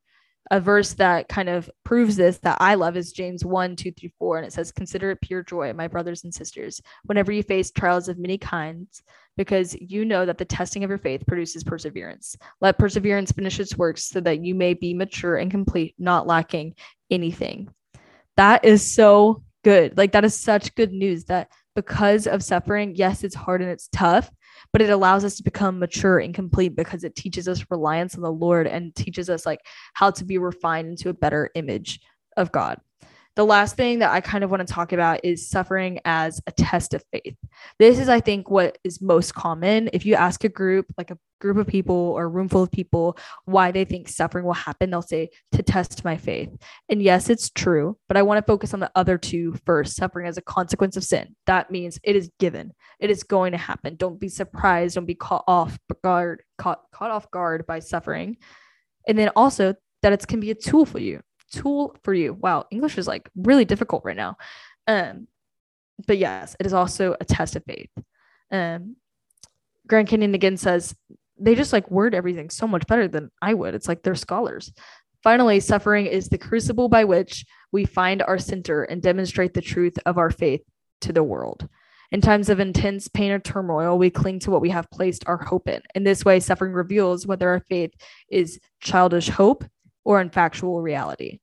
A 0.49 0.59
verse 0.59 0.93
that 0.93 1.29
kind 1.29 1.49
of 1.49 1.69
proves 1.83 2.15
this 2.15 2.39
that 2.39 2.57
I 2.59 2.75
love 2.75 2.97
is 2.97 3.13
James 3.13 3.45
1, 3.45 3.75
2 3.75 3.91
through 3.91 4.09
4. 4.17 4.37
And 4.37 4.47
it 4.47 4.53
says, 4.53 4.71
Consider 4.71 5.11
it 5.11 5.21
pure 5.21 5.43
joy, 5.43 5.71
my 5.73 5.87
brothers 5.87 6.23
and 6.23 6.33
sisters, 6.33 6.81
whenever 7.05 7.31
you 7.31 7.43
face 7.43 7.71
trials 7.71 8.09
of 8.09 8.17
many 8.17 8.37
kinds, 8.37 9.03
because 9.37 9.75
you 9.79 10.03
know 10.03 10.25
that 10.25 10.37
the 10.37 10.45
testing 10.45 10.83
of 10.83 10.89
your 10.89 10.97
faith 10.97 11.25
produces 11.27 11.63
perseverance. 11.63 12.35
Let 12.59 12.79
perseverance 12.79 13.31
finish 13.31 13.59
its 13.59 13.77
works 13.77 14.05
so 14.05 14.19
that 14.21 14.43
you 14.43 14.55
may 14.55 14.73
be 14.73 14.93
mature 14.93 15.37
and 15.37 15.51
complete, 15.51 15.95
not 15.97 16.27
lacking 16.27 16.75
anything. 17.09 17.69
That 18.35 18.65
is 18.65 18.93
so 18.93 19.43
good. 19.63 19.97
Like, 19.97 20.13
that 20.13 20.25
is 20.25 20.35
such 20.35 20.75
good 20.75 20.91
news 20.91 21.25
that 21.25 21.49
because 21.75 22.27
of 22.27 22.43
suffering, 22.43 22.95
yes, 22.95 23.23
it's 23.23 23.35
hard 23.35 23.61
and 23.61 23.69
it's 23.69 23.87
tough, 23.89 24.29
but 24.73 24.81
it 24.81 24.89
allows 24.89 25.25
us 25.25 25.35
to 25.35 25.43
become 25.43 25.79
mature 25.79 26.19
and 26.19 26.33
complete 26.33 26.75
because 26.75 27.03
it 27.03 27.15
teaches 27.15 27.47
us 27.47 27.65
reliance 27.69 28.15
on 28.15 28.21
the 28.21 28.31
Lord 28.31 28.67
and 28.67 28.95
teaches 28.95 29.29
us 29.29 29.45
like 29.45 29.59
how 29.93 30.11
to 30.11 30.23
be 30.23 30.37
refined 30.37 30.89
into 30.89 31.09
a 31.09 31.13
better 31.13 31.49
image 31.55 31.99
of 32.37 32.51
God. 32.51 32.79
The 33.37 33.45
last 33.45 33.77
thing 33.77 33.99
that 33.99 34.11
I 34.11 34.19
kind 34.19 34.43
of 34.43 34.51
want 34.51 34.67
to 34.67 34.73
talk 34.73 34.91
about 34.91 35.23
is 35.23 35.47
suffering 35.47 35.99
as 36.03 36.41
a 36.47 36.51
test 36.51 36.93
of 36.93 37.01
faith. 37.13 37.35
This 37.79 37.97
is, 37.97 38.09
I 38.09 38.19
think, 38.19 38.49
what 38.49 38.77
is 38.83 39.01
most 39.01 39.33
common. 39.33 39.89
If 39.93 40.05
you 40.05 40.15
ask 40.15 40.43
a 40.43 40.49
group, 40.49 40.87
like 40.97 41.11
a 41.11 41.17
group 41.39 41.55
of 41.55 41.65
people 41.65 41.95
or 41.95 42.25
a 42.25 42.27
room 42.27 42.49
full 42.49 42.63
of 42.63 42.71
people, 42.71 43.17
why 43.45 43.71
they 43.71 43.85
think 43.85 44.09
suffering 44.09 44.43
will 44.43 44.51
happen, 44.51 44.89
they'll 44.89 45.01
say, 45.01 45.29
to 45.53 45.63
test 45.63 46.03
my 46.03 46.17
faith. 46.17 46.49
And 46.89 47.01
yes, 47.01 47.29
it's 47.29 47.49
true, 47.49 47.97
but 48.09 48.17
I 48.17 48.21
want 48.21 48.37
to 48.37 48.51
focus 48.51 48.73
on 48.73 48.81
the 48.81 48.91
other 48.95 49.17
two 49.17 49.55
first 49.65 49.95
suffering 49.95 50.27
as 50.27 50.37
a 50.37 50.41
consequence 50.41 50.97
of 50.97 51.05
sin. 51.05 51.33
That 51.45 51.71
means 51.71 51.99
it 52.03 52.17
is 52.17 52.29
given, 52.37 52.73
it 52.99 53.09
is 53.09 53.23
going 53.23 53.53
to 53.53 53.57
happen. 53.57 53.95
Don't 53.95 54.19
be 54.19 54.27
surprised, 54.27 54.95
don't 54.95 55.05
be 55.05 55.15
caught 55.15 55.45
off 55.47 55.79
guard, 56.03 56.43
caught, 56.57 56.81
caught 56.91 57.11
off 57.11 57.31
guard 57.31 57.65
by 57.65 57.79
suffering. 57.79 58.37
And 59.07 59.17
then 59.17 59.29
also 59.37 59.75
that 60.01 60.11
it 60.11 60.27
can 60.27 60.41
be 60.41 60.51
a 60.51 60.55
tool 60.55 60.85
for 60.85 60.99
you 60.99 61.21
tool 61.51 61.95
for 62.03 62.13
you. 62.13 62.33
Wow, 62.33 62.65
English 62.71 62.97
is 62.97 63.07
like 63.07 63.29
really 63.35 63.65
difficult 63.65 64.03
right 64.03 64.15
now. 64.15 64.37
Um, 64.87 65.27
but 66.07 66.17
yes, 66.17 66.55
it 66.59 66.65
is 66.65 66.73
also 66.73 67.15
a 67.19 67.25
test 67.25 67.55
of 67.55 67.63
faith. 67.65 67.89
Um, 68.51 68.95
Grand 69.87 70.07
Canyon 70.07 70.33
again 70.33 70.57
says 70.57 70.95
they 71.39 71.55
just 71.55 71.73
like 71.73 71.89
word 71.89 72.13
everything 72.13 72.49
so 72.49 72.67
much 72.67 72.87
better 72.87 73.07
than 73.07 73.31
I 73.41 73.53
would. 73.53 73.75
It's 73.75 73.87
like 73.87 74.03
they're 74.03 74.15
scholars. 74.15 74.71
Finally, 75.23 75.59
suffering 75.59 76.05
is 76.07 76.29
the 76.29 76.37
crucible 76.37 76.89
by 76.89 77.03
which 77.03 77.45
we 77.71 77.85
find 77.85 78.21
our 78.21 78.39
center 78.39 78.83
and 78.83 79.01
demonstrate 79.01 79.53
the 79.53 79.61
truth 79.61 79.97
of 80.05 80.17
our 80.17 80.31
faith 80.31 80.61
to 81.01 81.13
the 81.13 81.23
world. 81.23 81.67
In 82.11 82.19
times 82.19 82.49
of 82.49 82.59
intense 82.59 83.07
pain 83.07 83.31
or 83.31 83.39
turmoil, 83.39 83.97
we 83.97 84.09
cling 84.09 84.39
to 84.39 84.51
what 84.51 84.61
we 84.61 84.69
have 84.69 84.89
placed 84.91 85.23
our 85.27 85.37
hope 85.37 85.67
in. 85.67 85.81
In 85.95 86.03
this 86.03 86.25
way, 86.25 86.39
suffering 86.39 86.73
reveals 86.73 87.25
whether 87.25 87.47
our 87.47 87.61
faith 87.61 87.91
is 88.29 88.59
childish 88.81 89.29
hope 89.29 89.63
or 90.03 90.21
in 90.21 90.29
factual 90.29 90.81
reality. 90.81 91.39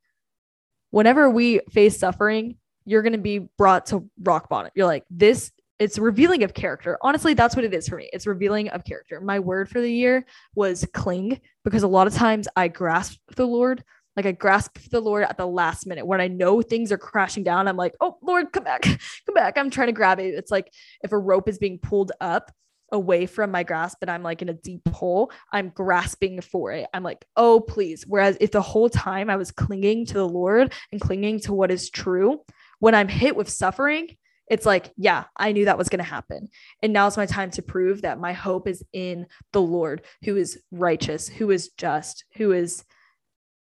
Whenever 0.91 1.29
we 1.29 1.61
face 1.71 1.99
suffering, 1.99 2.57
you're 2.85 3.03
going 3.03 3.13
to 3.13 3.19
be 3.19 3.41
brought 3.59 3.87
to 3.87 4.09
rock 4.23 4.49
bottom. 4.49 4.71
You're 4.75 4.87
like, 4.87 5.05
this, 5.11 5.53
it's 5.79 5.99
revealing 5.99 6.43
of 6.43 6.55
character. 6.55 6.99
Honestly, 7.03 7.35
that's 7.35 7.55
what 7.55 7.65
it 7.65 7.75
is 7.75 7.89
for 7.89 7.97
me. 7.97 8.09
It's 8.13 8.27
revealing 8.27 8.69
of 8.71 8.85
character. 8.85 9.21
My 9.21 9.39
word 9.39 9.69
for 9.69 9.81
the 9.81 9.93
year 9.93 10.25
was 10.55 10.87
cling 10.95 11.41
because 11.65 11.83
a 11.83 11.89
lot 11.89 12.07
of 12.07 12.15
times 12.15 12.49
I 12.57 12.69
grasp 12.69 13.19
the 13.37 13.47
Lord. 13.47 13.85
Like 14.17 14.27
I 14.27 14.33
grasp 14.33 14.79
the 14.91 15.01
Lord 15.01 15.25
at 15.25 15.37
the 15.37 15.47
last 15.47 15.87
minute 15.87 16.07
when 16.07 16.21
I 16.21 16.27
know 16.27 16.61
things 16.63 16.91
are 16.91 16.99
crashing 16.99 17.45
down. 17.45 17.69
I'm 17.69 17.77
like, 17.77 17.95
oh, 18.01 18.17
Lord, 18.23 18.53
come 18.53 18.65
back, 18.65 18.83
come 19.27 19.35
back. 19.35 19.57
I'm 19.57 19.71
trying 19.71 19.87
to 19.89 19.93
grab 19.93 20.19
it. 20.19 20.35
It's 20.35 20.51
like 20.51 20.73
if 21.03 21.13
a 21.13 21.19
rope 21.19 21.49
is 21.49 21.59
being 21.59 21.79
pulled 21.79 22.11
up 22.21 22.51
away 22.93 23.27
from 23.27 23.51
my 23.51 23.63
grasp 23.63 23.99
and 24.03 24.11
I'm 24.11 24.23
like 24.23 24.43
in 24.43 24.49
a 24.49 24.55
deep 24.55 24.89
hole, 24.89 25.31
I'm 25.53 25.71
grasping 25.71 26.41
for 26.41 26.73
it. 26.73 26.87
I'm 26.95 27.03
like, 27.03 27.25
oh, 27.37 27.61
please. 27.61 28.05
Whereas 28.07 28.37
if 28.41 28.51
the 28.51 28.63
whole 28.63 28.89
time 28.89 29.31
I 29.31 29.37
was 29.37 29.51
clinging 29.51 30.07
to 30.07 30.15
the 30.15 30.29
Lord 30.29 30.73
and 30.93 31.01
clinging 31.01 31.41
to 31.41 31.53
what 31.53 31.71
is 31.71 31.91
true, 31.91 32.41
when 32.81 32.95
I'm 32.95 33.09
hit 33.09 33.37
with 33.37 33.49
suffering, 33.49 34.17
it's 34.51 34.67
like, 34.67 34.91
yeah, 34.97 35.25
I 35.37 35.53
knew 35.53 35.67
that 35.67 35.79
was 35.79 35.89
going 35.89 36.03
to 36.03 36.05
happen. 36.05 36.49
And 36.83 36.93
now's 36.93 37.17
my 37.17 37.27
time 37.27 37.51
to 37.53 37.63
prove 37.63 38.03
that 38.03 38.21
my 38.21 38.33
hope 38.33 38.67
is 38.67 38.83
in 38.93 39.27
the 39.53 39.61
Lord, 39.61 40.03
who 40.25 40.37
is 40.37 40.61
righteous, 40.71 41.29
who 41.29 41.51
is 41.51 41.69
just, 41.77 42.25
who 42.37 42.53
is 42.53 42.85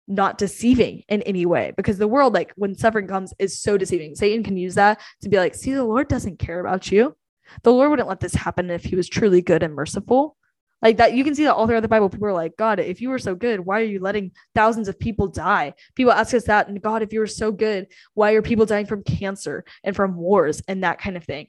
not 0.09 0.37
deceiving 0.37 1.03
in 1.09 1.23
any 1.23 1.47
way 1.47 1.73
because 1.77 1.97
the 1.97 2.09
world 2.09 2.35
like 2.35 2.53
when 2.57 2.75
suffering 2.75 3.07
comes 3.07 3.33
is 3.39 3.61
so 3.61 3.79
deceiving 3.79 4.17
satan 4.17 4.43
can 4.43 4.57
use 4.57 4.75
that 4.75 5.01
to 5.21 5.29
be 5.29 5.37
like 5.37 5.55
see 5.55 5.73
the 5.73 5.85
lord 5.85 6.09
doesn't 6.09 6.41
care 6.41 6.59
about 6.59 6.91
you 6.91 7.17
the 7.63 7.73
Lord 7.73 7.91
wouldn't 7.91 8.09
let 8.09 8.21
this 8.21 8.35
happen 8.35 8.71
if 8.71 8.85
he 8.85 8.97
was 8.97 9.09
truly 9.09 9.43
good 9.43 9.63
and 9.63 9.75
merciful. 9.75 10.37
Like 10.83 10.97
that, 10.97 11.15
you 11.15 11.23
can 11.23 11.35
see 11.35 11.45
that 11.45 11.55
all 11.55 11.67
throughout 11.67 11.81
the 11.81 11.89
Bible. 11.89 12.11
People 12.11 12.27
are 12.27 12.33
like, 12.33 12.57
God, 12.57 12.81
if 12.81 13.01
you 13.01 13.09
were 13.09 13.19
so 13.19 13.37
good, 13.37 13.61
why 13.61 13.81
are 13.81 13.85
you 13.85 14.01
letting 14.01 14.33
thousands 14.55 14.89
of 14.89 14.99
people 14.99 15.29
die? 15.29 15.75
People 15.95 16.13
ask 16.13 16.35
us 16.35 16.45
that. 16.45 16.67
And 16.69 16.83
God, 16.83 17.03
if 17.03 17.13
you 17.13 17.21
were 17.21 17.27
so 17.29 17.53
good, 17.53 17.87
why 18.15 18.33
are 18.33 18.43
people 18.43 18.67
dying 18.67 18.87
from 18.87 19.05
cancer 19.05 19.65
and 19.85 19.95
from 19.95 20.17
wars 20.17 20.61
and 20.67 20.83
that 20.83 20.99
kind 20.99 21.17
of 21.17 21.25
thing? 21.25 21.47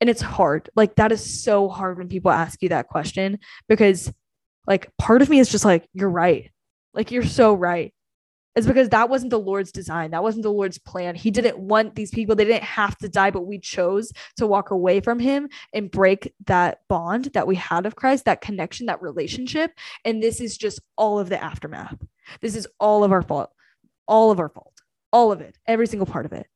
And 0.00 0.10
it's 0.10 0.20
hard. 0.20 0.70
Like, 0.74 0.96
that 0.96 1.12
is 1.12 1.44
so 1.44 1.68
hard 1.68 1.98
when 1.98 2.08
people 2.08 2.32
ask 2.32 2.60
you 2.62 2.70
that 2.70 2.88
question 2.88 3.38
because, 3.68 4.12
like, 4.66 4.90
part 4.98 5.22
of 5.22 5.30
me 5.30 5.38
is 5.38 5.48
just 5.48 5.64
like, 5.64 5.88
you're 5.94 6.10
right. 6.10 6.50
Like, 6.94 7.12
you're 7.12 7.22
so 7.22 7.54
right 7.54 7.93
is 8.56 8.66
because 8.66 8.88
that 8.90 9.08
wasn't 9.08 9.30
the 9.30 9.38
Lord's 9.38 9.72
design. 9.72 10.12
That 10.12 10.22
wasn't 10.22 10.44
the 10.44 10.52
Lord's 10.52 10.78
plan. 10.78 11.14
He 11.14 11.30
didn't 11.30 11.58
want 11.58 11.94
these 11.94 12.10
people, 12.10 12.36
they 12.36 12.44
didn't 12.44 12.62
have 12.62 12.96
to 12.98 13.08
die, 13.08 13.30
but 13.30 13.46
we 13.46 13.58
chose 13.58 14.12
to 14.36 14.46
walk 14.46 14.70
away 14.70 15.00
from 15.00 15.18
Him 15.18 15.48
and 15.72 15.90
break 15.90 16.32
that 16.46 16.80
bond 16.88 17.26
that 17.34 17.46
we 17.46 17.56
had 17.56 17.86
of 17.86 17.96
Christ, 17.96 18.24
that 18.26 18.40
connection, 18.40 18.86
that 18.86 19.02
relationship. 19.02 19.72
And 20.04 20.22
this 20.22 20.40
is 20.40 20.56
just 20.56 20.80
all 20.96 21.18
of 21.18 21.28
the 21.28 21.42
aftermath. 21.42 21.96
This 22.40 22.56
is 22.56 22.68
all 22.78 23.04
of 23.04 23.12
our 23.12 23.22
fault, 23.22 23.50
all 24.06 24.30
of 24.30 24.38
our 24.38 24.48
fault, 24.48 24.80
all 25.12 25.32
of 25.32 25.40
it, 25.40 25.58
every 25.66 25.86
single 25.86 26.06
part 26.06 26.26
of 26.26 26.32
it. 26.32 26.46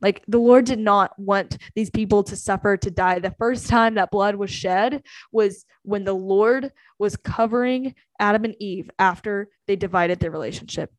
Like 0.00 0.24
the 0.26 0.38
Lord 0.38 0.64
did 0.64 0.80
not 0.80 1.16
want 1.16 1.58
these 1.76 1.88
people 1.88 2.24
to 2.24 2.34
suffer, 2.34 2.76
to 2.76 2.90
die. 2.90 3.20
The 3.20 3.36
first 3.38 3.68
time 3.68 3.94
that 3.94 4.10
blood 4.10 4.34
was 4.34 4.50
shed 4.50 5.04
was 5.30 5.64
when 5.82 6.02
the 6.02 6.12
Lord 6.12 6.72
was 6.98 7.16
covering 7.16 7.94
Adam 8.18 8.44
and 8.44 8.56
Eve 8.58 8.90
after 8.98 9.48
they 9.68 9.76
divided 9.76 10.18
their 10.18 10.32
relationship 10.32 10.92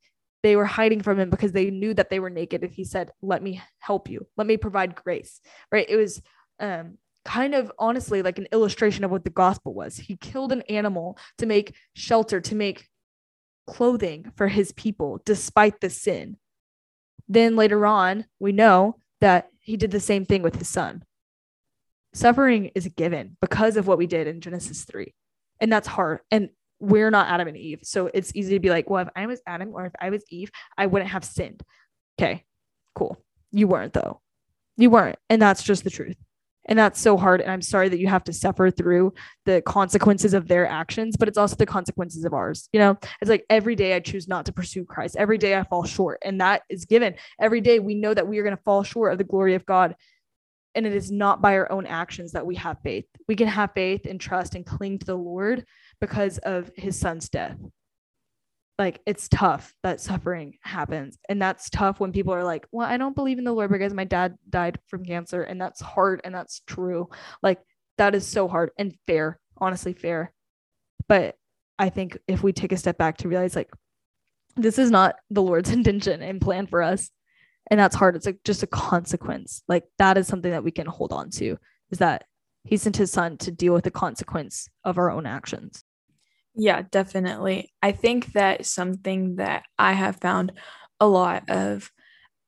they 0.44 0.56
were 0.56 0.66
hiding 0.66 1.02
from 1.02 1.20
him 1.20 1.30
because 1.30 1.54
they 1.54 1.72
knew 1.72 1.94
that 1.94 2.10
they 2.10 2.20
were 2.20 2.30
naked. 2.30 2.64
And 2.64 2.72
he 2.72 2.84
said 2.84 3.12
let 3.22 3.42
me 3.42 3.62
help 3.80 4.10
you. 4.10 4.28
Let 4.38 4.46
me 4.46 4.58
provide 4.58 4.96
grace. 4.96 5.42
Right? 5.72 5.90
It 5.90 5.96
was 5.96 6.22
um 6.60 6.98
kind 7.26 7.56
of 7.56 7.72
honestly 7.80 8.22
like 8.22 8.38
an 8.38 8.48
illustration 8.52 9.04
of 9.04 9.12
what 9.12 9.24
the 9.24 9.30
gospel 9.30 9.74
was. 9.74 9.96
He 9.96 10.18
killed 10.18 10.52
an 10.52 10.62
animal 10.64 11.18
to 11.38 11.46
make 11.46 11.76
shelter 11.94 12.42
to 12.42 12.56
make 12.56 12.90
clothing 13.66 14.32
for 14.36 14.50
his 14.50 14.74
people 14.74 15.22
despite 15.26 15.80
the 15.80 15.90
sin. 15.90 16.38
Then 17.30 17.56
later 17.56 17.86
on 17.86 18.26
we 18.40 18.52
know 18.52 18.98
that 19.22 19.48
he 19.62 19.78
did 19.78 19.92
the 19.92 20.02
same 20.02 20.26
thing 20.26 20.42
with 20.42 20.58
his 20.58 20.68
son. 20.68 21.04
Suffering 22.14 22.72
is 22.76 22.86
a 22.86 22.90
given 22.90 23.38
because 23.40 23.78
of 23.78 23.88
what 23.88 23.98
we 23.98 24.06
did 24.06 24.28
in 24.28 24.42
genesis 24.42 24.84
3 24.84 25.14
and 25.64 25.72
that's 25.72 25.88
hard. 25.88 26.20
And 26.30 26.50
we're 26.84 27.10
not 27.10 27.30
Adam 27.30 27.48
and 27.48 27.58
Eve. 27.58 27.80
So 27.84 28.10
it's 28.14 28.36
easy 28.36 28.56
to 28.56 28.60
be 28.60 28.70
like, 28.70 28.90
well, 28.90 29.04
if 29.04 29.10
I 29.16 29.26
was 29.26 29.42
Adam 29.48 29.72
or 29.74 29.86
if 29.86 29.94
I 30.00 30.10
was 30.10 30.24
Eve, 30.30 30.52
I 30.78 30.86
wouldn't 30.86 31.12
have 31.12 31.24
sinned. 31.24 31.64
Okay, 32.20 32.44
cool. 32.94 33.24
You 33.52 33.68
weren't 33.68 33.94
though. 33.94 34.20
You 34.76 34.90
weren't. 34.90 35.18
And 35.30 35.42
that's 35.42 35.64
just 35.64 35.84
the 35.84 35.90
truth. 35.90 36.18
And 36.66 36.78
that's 36.80 37.00
so 37.00 37.18
hard. 37.18 37.42
And 37.42 37.52
I'm 37.52 37.62
sorry 37.62 37.90
that 37.90 38.00
you 38.00 38.08
have 38.08 38.24
to 38.26 38.34
suffer 38.34 38.70
through 38.70 39.14
the 39.46 39.62
consequences 39.62 40.34
of 40.34 40.48
their 40.48 40.68
actions, 40.68 41.18
but 41.18 41.28
it's 41.28 41.38
also 41.38 41.56
the 41.56 41.66
consequences 41.66 42.26
of 42.26 42.34
ours. 42.34 42.70
You 42.74 42.80
know, 42.80 42.98
it's 43.22 43.30
like 43.30 43.46
every 43.50 43.76
day 43.76 43.96
I 43.96 44.00
choose 44.00 44.28
not 44.28 44.46
to 44.46 44.54
pursue 44.54 44.86
Christ. 44.86 45.16
Every 45.18 45.38
day 45.38 45.58
I 45.58 45.64
fall 45.64 45.84
short. 45.84 46.20
And 46.24 46.40
that 46.42 46.64
is 46.70 46.86
given. 46.86 47.16
Every 47.40 47.62
day 47.62 47.80
we 47.80 47.96
know 47.96 48.14
that 48.14 48.28
we 48.28 48.40
are 48.40 48.44
going 48.44 48.56
to 48.56 48.64
fall 48.64 48.84
short 48.84 49.12
of 49.12 49.18
the 49.18 49.26
glory 49.26 49.56
of 49.56 49.66
God. 49.66 49.96
And 50.76 50.86
it 50.88 50.96
is 50.96 51.12
not 51.12 51.42
by 51.42 51.56
our 51.56 51.72
own 51.72 51.86
actions 51.86 52.32
that 52.32 52.46
we 52.46 52.56
have 52.56 52.78
faith. 52.84 53.06
We 53.28 53.36
can 53.36 53.48
have 53.48 53.72
faith 53.76 54.06
and 54.06 54.20
trust 54.20 54.56
and 54.56 54.66
cling 54.66 55.00
to 55.00 55.06
the 55.06 55.16
Lord 55.16 55.66
because 56.04 56.38
of 56.40 56.70
his 56.76 57.00
son's 57.00 57.30
death. 57.30 57.56
Like 58.78 59.00
it's 59.06 59.30
tough 59.30 59.74
that 59.84 60.02
suffering 60.02 60.58
happens. 60.60 61.18
And 61.30 61.42
that's 61.42 61.70
tough 61.70 62.02
when 62.02 62.12
people 62.12 62.34
are 62.34 62.44
like, 62.44 62.68
well, 62.74 62.86
I 62.86 62.98
don't 62.98 63.16
believe 63.16 63.38
in 63.38 63.46
the 63.46 63.54
Lord 63.54 63.72
because 63.72 63.94
my 63.94 64.04
dad 64.04 64.36
died 64.50 64.80
from 64.88 65.06
cancer. 65.06 65.44
And 65.44 65.62
that's 65.62 65.80
hard 65.80 66.20
and 66.26 66.36
that's 66.36 66.62
true. 66.68 67.08
Like 67.42 67.62
that 67.98 68.16
is 68.16 68.28
so 68.28 68.50
hard 68.50 68.72
and 68.78 68.94
fair, 69.08 69.40
honestly, 69.60 69.94
fair. 69.94 70.34
But 71.08 71.38
I 71.80 71.88
think 71.88 72.18
if 72.28 72.44
we 72.44 72.52
take 72.52 72.74
a 72.74 72.78
step 72.78 72.98
back 72.98 73.16
to 73.20 73.30
realize 73.30 73.56
like 73.56 73.72
this 74.58 74.78
is 74.78 74.92
not 74.92 75.16
the 75.30 75.42
Lord's 75.42 75.70
intention 75.72 76.22
and 76.22 76.42
plan 76.42 76.68
for 76.68 76.84
us. 76.84 77.12
And 77.72 77.80
that's 77.80 77.96
hard. 77.96 78.18
It's 78.18 78.26
like 78.26 78.44
just 78.44 78.62
a 78.62 78.68
consequence. 78.68 79.64
Like 79.70 79.86
that 80.00 80.18
is 80.18 80.28
something 80.28 80.52
that 80.52 80.66
we 80.66 80.72
can 80.72 80.86
hold 80.86 81.14
on 81.14 81.30
to 81.30 81.58
is 81.92 82.00
that 82.00 82.26
he 82.64 82.78
sent 82.78 82.98
his 82.98 83.12
son 83.12 83.38
to 83.40 83.52
deal 83.52 83.74
with 83.74 83.84
the 83.84 83.92
consequence 83.92 84.70
of 84.84 84.98
our 84.98 85.12
own 85.12 85.26
actions. 85.26 85.83
Yeah, 86.56 86.84
definitely. 86.92 87.74
I 87.82 87.92
think 87.92 88.34
that 88.34 88.66
something 88.66 89.38
that 89.38 89.64
I 89.80 89.94
have 89.94 90.18
found 90.18 90.52
a 91.00 91.08
lot 91.08 91.50
of 91.50 91.90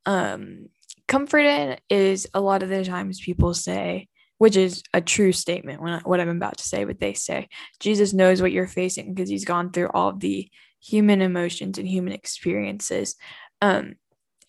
um, 0.05 0.67
comfort 1.07 1.39
in 1.39 1.77
is 1.89 2.27
a 2.33 2.41
lot 2.41 2.63
of 2.63 2.69
the 2.69 2.83
times 2.85 3.21
people 3.21 3.53
say, 3.53 4.07
which 4.37 4.57
is 4.57 4.83
a 4.93 5.01
true 5.01 5.31
statement 5.31 5.81
when 5.81 5.93
I, 5.93 5.99
what 5.99 6.19
I'm 6.19 6.29
about 6.29 6.57
to 6.59 6.65
say, 6.65 6.83
but 6.85 6.99
they 6.99 7.13
say 7.13 7.49
Jesus 7.79 8.13
knows 8.13 8.41
what 8.41 8.51
you're 8.51 8.67
facing 8.67 9.13
because 9.13 9.29
he's 9.29 9.45
gone 9.45 9.71
through 9.71 9.89
all 9.93 10.13
the 10.13 10.49
human 10.81 11.21
emotions 11.21 11.77
and 11.77 11.87
human 11.87 12.13
experiences. 12.13 13.15
Um, 13.61 13.95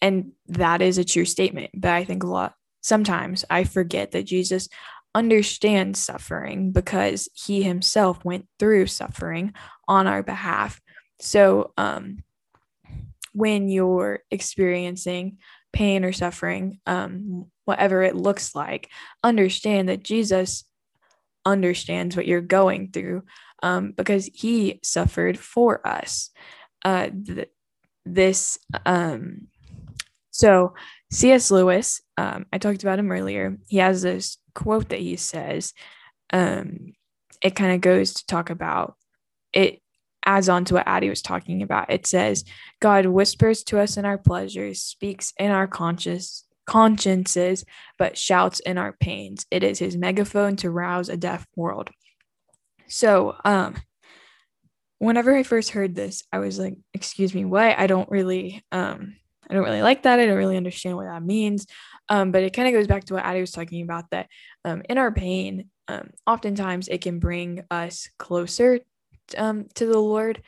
and 0.02 0.32
that 0.48 0.82
is 0.82 0.98
a 0.98 1.04
true 1.04 1.24
statement. 1.24 1.70
But 1.74 1.92
I 1.92 2.04
think 2.04 2.22
a 2.22 2.26
lot, 2.28 2.54
sometimes 2.82 3.44
I 3.50 3.64
forget 3.64 4.12
that 4.12 4.24
Jesus 4.24 4.68
understands 5.16 5.98
suffering 5.98 6.72
because 6.72 7.26
he 7.32 7.62
himself 7.62 8.22
went 8.22 8.46
through 8.58 8.86
suffering 8.86 9.54
on 9.88 10.06
our 10.06 10.22
behalf. 10.22 10.78
So, 11.20 11.72
um, 11.78 12.22
when 13.32 13.70
you're 13.70 14.20
experiencing 14.30 15.38
pain 15.72 16.04
or 16.04 16.12
suffering, 16.12 16.80
um, 16.86 17.46
whatever 17.64 18.02
it 18.02 18.14
looks 18.14 18.54
like, 18.54 18.90
understand 19.24 19.88
that 19.88 20.02
Jesus 20.02 20.64
understands 21.46 22.14
what 22.14 22.26
you're 22.26 22.42
going 22.42 22.90
through 22.90 23.22
um, 23.62 23.92
because 23.96 24.28
he 24.34 24.80
suffered 24.82 25.38
for 25.38 25.86
us. 25.86 26.30
Uh, 26.84 27.08
th- 27.26 27.50
this, 28.04 28.58
um, 28.84 29.48
so 30.30 30.74
C.S. 31.10 31.50
Lewis, 31.50 32.00
um, 32.16 32.46
I 32.52 32.58
talked 32.58 32.82
about 32.82 32.98
him 32.98 33.12
earlier. 33.12 33.56
He 33.68 33.78
has 33.78 34.02
this 34.02 34.38
quote 34.54 34.88
that 34.88 35.00
he 35.00 35.16
says, 35.16 35.72
um, 36.32 36.94
it 37.42 37.54
kind 37.54 37.74
of 37.74 37.80
goes 37.80 38.14
to 38.14 38.26
talk 38.26 38.50
about 38.50 38.96
it 39.52 39.80
adds 40.26 40.48
on 40.48 40.64
to 40.66 40.74
what 40.74 40.86
Addie 40.86 41.08
was 41.08 41.22
talking 41.22 41.62
about. 41.62 41.90
It 41.90 42.06
says, 42.06 42.44
God 42.80 43.06
whispers 43.06 43.62
to 43.64 43.78
us 43.78 43.96
in 43.96 44.04
our 44.04 44.18
pleasures, 44.18 44.82
speaks 44.82 45.32
in 45.38 45.50
our 45.50 45.66
conscious 45.66 46.44
consciences, 46.66 47.64
but 47.96 48.18
shouts 48.18 48.58
in 48.60 48.76
our 48.76 48.92
pains. 48.92 49.46
It 49.50 49.62
is 49.62 49.78
his 49.78 49.96
megaphone 49.96 50.56
to 50.56 50.70
rouse 50.70 51.08
a 51.08 51.16
deaf 51.16 51.46
world. 51.54 51.90
So, 52.88 53.36
um, 53.44 53.76
whenever 54.98 55.34
I 55.34 55.44
first 55.44 55.70
heard 55.70 55.94
this, 55.94 56.24
I 56.32 56.38
was 56.38 56.58
like, 56.58 56.76
excuse 56.92 57.34
me, 57.34 57.44
what? 57.44 57.78
I 57.78 57.86
don't 57.86 58.10
really, 58.10 58.64
um, 58.72 59.16
I 59.48 59.54
don't 59.54 59.64
really 59.64 59.82
like 59.82 60.02
that. 60.02 60.18
I 60.18 60.26
don't 60.26 60.36
really 60.36 60.56
understand 60.56 60.96
what 60.96 61.06
that 61.06 61.22
means. 61.22 61.66
Um, 62.08 62.32
but 62.32 62.42
it 62.42 62.52
kind 62.52 62.68
of 62.68 62.74
goes 62.74 62.86
back 62.86 63.04
to 63.04 63.14
what 63.14 63.24
Addie 63.24 63.40
was 63.40 63.52
talking 63.52 63.82
about 63.82 64.10
that 64.10 64.28
um, 64.64 64.82
in 64.88 64.98
our 64.98 65.12
pain, 65.12 65.70
um, 65.88 66.10
oftentimes 66.26 66.88
it 66.88 67.00
can 67.00 67.18
bring 67.18 67.64
us 67.70 68.08
closer 68.18 68.80
um, 69.36 69.66
to 69.74 69.86
the 69.86 69.98
Lord. 69.98 70.42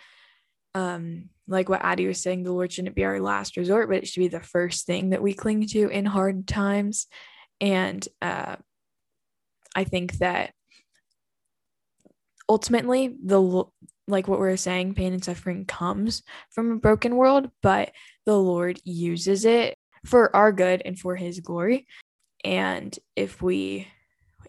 Um, 0.75 1.31
like 1.47 1.69
what 1.69 1.85
Addie 1.85 2.07
was 2.07 2.21
saying, 2.21 2.43
the 2.43 2.53
Lord 2.53 2.73
shouldn't 2.73 2.95
be 2.95 3.05
our 3.05 3.21
last 3.21 3.57
resort, 3.57 3.89
but 3.89 3.99
it 3.99 4.09
should 4.09 4.21
be 4.21 4.29
the 4.29 4.41
first 4.41 4.87
thing 4.87 5.11
that 5.11 5.23
we 5.23 5.33
cling 5.33 5.67
to 5.69 5.89
in 5.89 6.05
hard 6.05 6.47
times. 6.47 7.07
And 7.61 8.07
uh, 8.21 8.57
I 9.75 9.85
think 9.85 10.19
that 10.19 10.53
ultimately, 12.49 13.17
the 13.25 13.65
like 14.09 14.27
what 14.27 14.41
we 14.41 14.49
are 14.49 14.57
saying, 14.57 14.95
pain 14.95 15.13
and 15.13 15.25
suffering 15.25 15.65
comes 15.65 16.23
from 16.51 16.73
a 16.73 16.77
broken 16.77 17.17
world, 17.17 17.51
but 17.63 17.93
the 18.27 18.37
Lord 18.37 18.81
uses 18.85 19.45
it 19.45 19.77
for 20.05 20.35
our 20.35 20.53
good 20.53 20.83
and 20.85 20.99
for 20.99 21.15
His 21.15 21.41
glory. 21.41 21.87
And 22.45 22.97
if 23.15 23.43
we, 23.43 23.89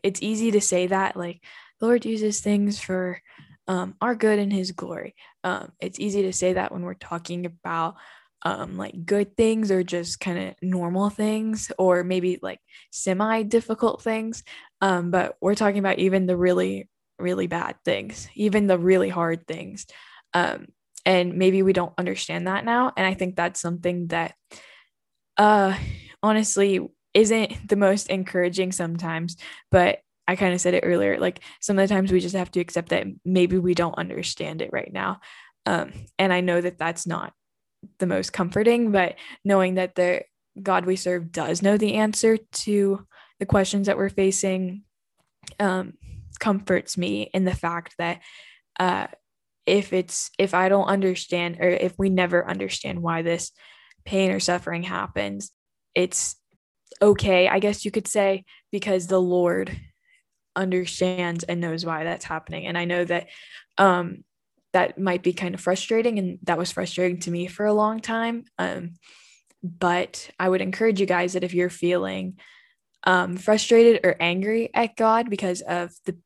it's 0.02 0.22
easy 0.22 0.52
to 0.52 0.62
say 0.62 0.88
that, 0.88 1.16
like, 1.16 1.42
the 1.80 1.86
Lord 1.86 2.06
uses 2.06 2.42
things 2.42 2.80
for 2.80 3.22
um, 3.70 3.96
our 4.02 4.16
good 4.16 4.40
and 4.40 4.52
his 4.52 4.72
glory. 4.72 5.16
Um, 5.44 5.72
it's 5.80 6.00
easy 6.00 6.24
to 6.24 6.34
say 6.34 6.54
that 6.54 6.72
when 6.72 6.82
we're 6.82 6.96
talking 6.96 7.46
about 7.46 7.96
um, 8.42 8.78
like 8.78 9.06
good 9.06 9.38
things 9.38 9.70
or 9.70 9.84
just 9.84 10.20
kind 10.20 10.40
of 10.40 10.56
normal 10.62 11.10
things 11.10 11.72
or 11.78 12.04
maybe 12.04 12.40
like 12.42 12.60
semi 12.92 13.44
difficult 13.44 14.02
things. 14.02 14.44
Um, 14.82 15.12
but 15.12 15.38
we're 15.40 15.56
talking 15.56 15.80
about 15.80 16.00
even 16.00 16.26
the 16.26 16.36
really, 16.36 16.90
really 17.22 17.48
bad 17.48 17.76
things, 17.86 18.30
even 18.36 18.68
the 18.68 18.78
really 18.78 19.10
hard 19.10 19.48
things. 19.48 19.86
Um, 20.34 20.68
and 21.06 21.36
maybe 21.36 21.64
we 21.64 21.74
don't 21.74 21.94
understand 21.98 22.48
that 22.48 22.66
now. 22.66 22.92
And 22.96 23.06
I 23.06 23.14
think 23.14 23.36
that's 23.36 23.60
something 23.60 24.08
that 24.08 24.36
uh, 25.38 25.78
honestly 26.22 26.88
isn't 27.14 27.68
the 27.68 27.76
most 27.76 28.10
encouraging 28.10 28.72
sometimes, 28.72 29.38
but 29.72 30.00
I 30.28 30.36
kind 30.36 30.54
of 30.54 30.62
said 30.62 30.76
it 30.76 30.84
earlier, 30.84 31.18
like 31.20 31.40
some 31.60 31.80
of 31.80 31.88
the 31.88 31.94
times 31.94 32.12
we 32.12 32.20
just 32.20 32.36
have 32.36 32.52
to 32.52 32.60
accept 32.60 32.90
that 32.90 33.08
maybe 33.26 33.58
we 33.58 33.74
don't 33.74 33.98
understand 33.98 34.62
it 34.62 34.70
right 34.72 34.92
now. 34.94 35.22
Um, 35.66 35.92
and 36.20 36.32
I 36.32 36.42
know 36.42 36.62
that 36.62 36.78
that's 36.78 37.08
not 37.08 37.34
the 37.98 38.06
most 38.06 38.32
comforting, 38.32 38.92
but 38.92 39.16
knowing 39.44 39.76
that 39.76 39.96
the 39.96 40.24
God 40.62 40.86
we 40.86 40.96
serve 40.98 41.32
does 41.32 41.62
know 41.62 41.78
the 41.78 41.96
answer 41.96 42.38
to 42.38 43.08
the 43.40 43.46
questions 43.46 43.88
that 43.88 43.98
we're 43.98 44.10
facing 44.10 44.84
um, 45.60 45.94
comforts 46.40 46.98
me 46.98 47.30
in 47.34 47.46
the 47.46 47.56
fact 47.56 47.96
that 47.98 48.22
uh, 48.80 49.08
if 49.66 49.94
it's 49.94 50.32
if 50.40 50.54
I 50.54 50.70
don't 50.70 50.88
understand 50.88 51.58
or 51.60 51.70
if 51.70 51.98
we 51.98 52.10
never 52.10 52.48
understand 52.48 53.02
why 53.02 53.22
this 53.22 53.52
pain 54.06 54.32
or 54.32 54.40
suffering 54.40 54.84
happens, 54.84 55.52
it's 55.94 56.36
okay, 57.02 57.48
I 57.48 57.60
guess 57.60 57.86
you 57.86 57.92
could 57.92 58.08
say, 58.08 58.46
because 58.72 59.08
the 59.08 59.22
Lord 59.22 59.80
understands 60.56 61.44
and 61.44 61.62
knows 61.62 61.86
why 61.86 62.04
that's 62.04 62.26
happening. 62.26 62.66
And 62.66 62.78
I 62.78 62.86
know 62.86 63.06
that 63.06 63.28
um, 63.78 64.24
that 64.74 64.98
might 65.00 65.24
be 65.24 65.34
kind 65.34 65.56
of 65.56 65.62
frustrating, 65.62 66.20
and 66.20 66.40
that 66.44 66.58
was 66.58 66.72
frustrating 66.72 67.20
to 67.22 67.32
me 67.32 67.48
for 67.48 67.66
a 67.66 67.74
long 67.74 68.00
time. 68.00 68.46
Um, 68.58 68.94
but 69.64 70.30
I 70.40 70.50
would 70.50 70.62
encourage 70.62 71.00
you 71.00 71.06
guys 71.06 71.34
that 71.34 71.44
if 71.44 71.54
you're 71.54 71.70
feeling 71.70 72.40
um, 73.04 73.38
frustrated 73.38 74.02
or 74.04 74.16
angry 74.20 74.70
at 74.74 74.96
God 74.96 75.30
because 75.30 75.62
of 75.62 75.92
the 76.06 76.18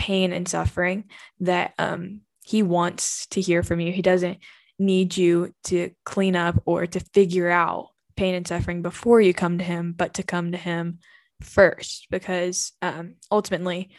pain 0.00 0.32
and 0.32 0.48
suffering, 0.48 1.04
that 1.40 1.74
um, 1.78 2.22
He 2.42 2.62
wants 2.62 3.26
to 3.28 3.40
hear 3.40 3.62
from 3.62 3.80
you. 3.80 3.92
He 3.92 4.02
doesn't 4.02 4.38
need 4.78 5.14
you 5.14 5.54
to 5.64 5.90
clean 6.06 6.34
up 6.34 6.62
or 6.64 6.86
to 6.86 7.00
figure 7.12 7.50
out 7.50 7.90
pain 8.16 8.34
and 8.34 8.48
suffering 8.48 8.80
before 8.80 9.20
you 9.20 9.34
come 9.34 9.58
to 9.58 9.64
Him, 9.64 9.92
but 9.92 10.14
to 10.14 10.22
come 10.22 10.52
to 10.52 10.58
Him 10.58 11.00
first 11.42 12.06
because 12.10 12.72
um, 12.80 13.16
ultimately 13.30 13.90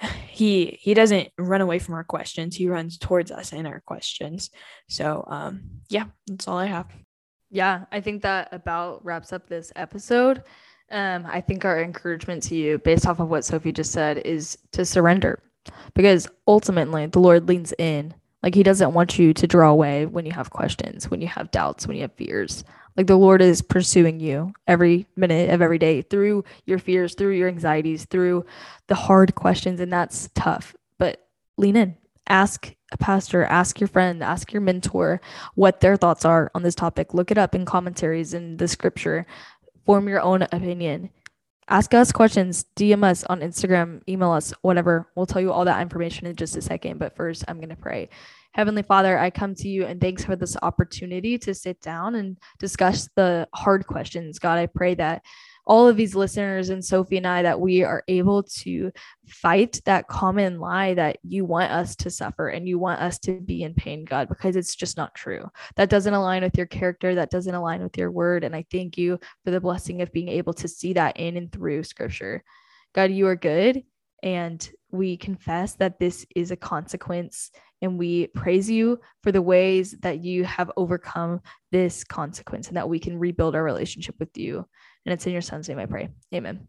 he 0.28 0.78
he 0.80 0.94
doesn't 0.94 1.28
run 1.36 1.60
away 1.60 1.80
from 1.80 1.94
our 1.94 2.04
questions. 2.04 2.54
He 2.54 2.68
runs 2.68 2.98
towards 2.98 3.32
us 3.32 3.52
in 3.52 3.66
our 3.66 3.80
questions. 3.80 4.50
So 4.88 5.26
um 5.28 5.62
yeah 5.88 6.06
that's 6.28 6.46
all 6.48 6.58
i 6.58 6.66
have. 6.66 6.86
Yeah 7.50 7.84
i 7.90 8.00
think 8.00 8.22
that 8.22 8.48
about 8.52 9.04
wraps 9.04 9.32
up 9.32 9.48
this 9.48 9.72
episode 9.74 10.44
um 10.90 11.26
i 11.26 11.40
think 11.40 11.64
our 11.64 11.82
encouragement 11.82 12.42
to 12.42 12.54
you 12.54 12.78
based 12.78 13.06
off 13.06 13.20
of 13.20 13.28
what 13.28 13.44
sophie 13.44 13.72
just 13.72 13.92
said 13.92 14.18
is 14.18 14.58
to 14.72 14.84
surrender 14.84 15.42
because 15.94 16.28
ultimately 16.46 17.06
the 17.06 17.18
lord 17.18 17.48
leans 17.48 17.72
in 17.78 18.14
like 18.42 18.54
he 18.54 18.62
doesn't 18.62 18.92
want 18.92 19.18
you 19.18 19.34
to 19.34 19.46
draw 19.46 19.70
away 19.70 20.06
when 20.06 20.24
you 20.24 20.32
have 20.32 20.50
questions 20.50 21.10
when 21.10 21.20
you 21.20 21.28
have 21.28 21.50
doubts 21.50 21.86
when 21.86 21.96
you 21.96 22.02
have 22.02 22.14
fears 22.14 22.64
like 22.96 23.06
the 23.06 23.16
Lord 23.16 23.42
is 23.42 23.62
pursuing 23.62 24.20
you 24.20 24.54
every 24.66 25.06
minute 25.16 25.50
of 25.50 25.60
every 25.60 25.78
day 25.78 26.02
through 26.02 26.44
your 26.64 26.78
fears, 26.78 27.14
through 27.14 27.32
your 27.32 27.48
anxieties, 27.48 28.06
through 28.06 28.46
the 28.86 28.94
hard 28.94 29.34
questions. 29.34 29.80
And 29.80 29.92
that's 29.92 30.30
tough. 30.34 30.74
But 30.98 31.26
lean 31.58 31.76
in, 31.76 31.96
ask 32.26 32.74
a 32.92 32.96
pastor, 32.96 33.44
ask 33.44 33.80
your 33.80 33.88
friend, 33.88 34.22
ask 34.22 34.52
your 34.52 34.62
mentor 34.62 35.20
what 35.54 35.80
their 35.80 35.96
thoughts 35.96 36.24
are 36.24 36.50
on 36.54 36.62
this 36.62 36.74
topic. 36.74 37.12
Look 37.12 37.30
it 37.30 37.38
up 37.38 37.54
in 37.54 37.66
commentaries 37.66 38.32
in 38.32 38.56
the 38.56 38.68
scripture, 38.68 39.26
form 39.86 40.08
your 40.08 40.20
own 40.20 40.42
opinion. 40.42 41.10
Ask 41.68 41.94
us 41.94 42.12
questions, 42.12 42.66
DM 42.76 43.02
us 43.02 43.24
on 43.24 43.40
Instagram, 43.40 44.02
email 44.08 44.30
us, 44.30 44.52
whatever. 44.62 45.10
We'll 45.16 45.26
tell 45.26 45.42
you 45.42 45.50
all 45.50 45.64
that 45.64 45.80
information 45.80 46.26
in 46.26 46.36
just 46.36 46.56
a 46.56 46.62
second. 46.62 46.98
But 46.98 47.16
first, 47.16 47.44
I'm 47.48 47.56
going 47.56 47.70
to 47.70 47.76
pray. 47.76 48.08
Heavenly 48.52 48.82
Father, 48.82 49.18
I 49.18 49.30
come 49.30 49.54
to 49.56 49.68
you 49.68 49.84
and 49.84 50.00
thanks 50.00 50.24
for 50.24 50.36
this 50.36 50.56
opportunity 50.62 51.38
to 51.38 51.54
sit 51.54 51.80
down 51.80 52.14
and 52.14 52.38
discuss 52.58 53.08
the 53.16 53.48
hard 53.52 53.86
questions. 53.86 54.38
God, 54.38 54.58
I 54.58 54.66
pray 54.66 54.94
that 54.94 55.22
all 55.66 55.88
of 55.88 55.96
these 55.96 56.14
listeners 56.14 56.68
and 56.68 56.84
Sophie 56.84 57.16
and 57.16 57.26
I 57.26 57.42
that 57.42 57.60
we 57.60 57.82
are 57.82 58.04
able 58.06 58.44
to 58.44 58.92
fight 59.26 59.80
that 59.84 60.06
common 60.06 60.60
lie 60.60 60.94
that 60.94 61.18
you 61.24 61.44
want 61.44 61.72
us 61.72 61.96
to 61.96 62.10
suffer 62.10 62.48
and 62.48 62.68
you 62.68 62.78
want 62.78 63.00
us 63.00 63.18
to 63.20 63.40
be 63.40 63.62
in 63.62 63.74
pain, 63.74 64.04
God, 64.04 64.28
because 64.28 64.54
it's 64.54 64.76
just 64.76 64.96
not 64.96 65.14
true. 65.14 65.48
That 65.74 65.90
doesn't 65.90 66.14
align 66.14 66.42
with 66.42 66.56
your 66.56 66.66
character, 66.66 67.16
that 67.16 67.30
doesn't 67.30 67.54
align 67.54 67.82
with 67.82 67.98
your 67.98 68.12
word. 68.12 68.44
And 68.44 68.54
I 68.54 68.64
thank 68.70 68.96
you 68.96 69.18
for 69.44 69.50
the 69.50 69.60
blessing 69.60 70.02
of 70.02 70.12
being 70.12 70.28
able 70.28 70.54
to 70.54 70.68
see 70.68 70.92
that 70.92 71.16
in 71.16 71.36
and 71.36 71.50
through 71.50 71.82
scripture. 71.82 72.44
God, 72.94 73.10
you 73.10 73.26
are 73.26 73.36
good. 73.36 73.82
And 74.22 74.68
we 74.90 75.16
confess 75.16 75.74
that 75.74 75.98
this 75.98 76.26
is 76.34 76.50
a 76.50 76.56
consequence 76.56 77.50
and 77.82 77.98
we 77.98 78.28
praise 78.28 78.70
you 78.70 78.98
for 79.22 79.30
the 79.30 79.42
ways 79.42 79.92
that 80.00 80.24
you 80.24 80.44
have 80.44 80.70
overcome 80.76 81.40
this 81.70 82.04
consequence 82.04 82.68
and 82.68 82.76
that 82.76 82.88
we 82.88 82.98
can 82.98 83.18
rebuild 83.18 83.54
our 83.54 83.62
relationship 83.62 84.14
with 84.18 84.36
you. 84.38 84.66
And 85.06 85.12
it's 85.12 85.26
in 85.26 85.32
your 85.32 85.42
son's 85.42 85.68
name 85.68 85.78
I 85.78 85.86
pray. 85.86 86.10
Amen. 86.34 86.68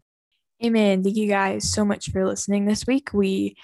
Amen. 0.64 1.02
Thank 1.02 1.16
you 1.16 1.28
guys 1.28 1.70
so 1.70 1.84
much 1.84 2.10
for 2.10 2.26
listening 2.26 2.64
this 2.64 2.86
week. 2.86 3.12
We 3.12 3.56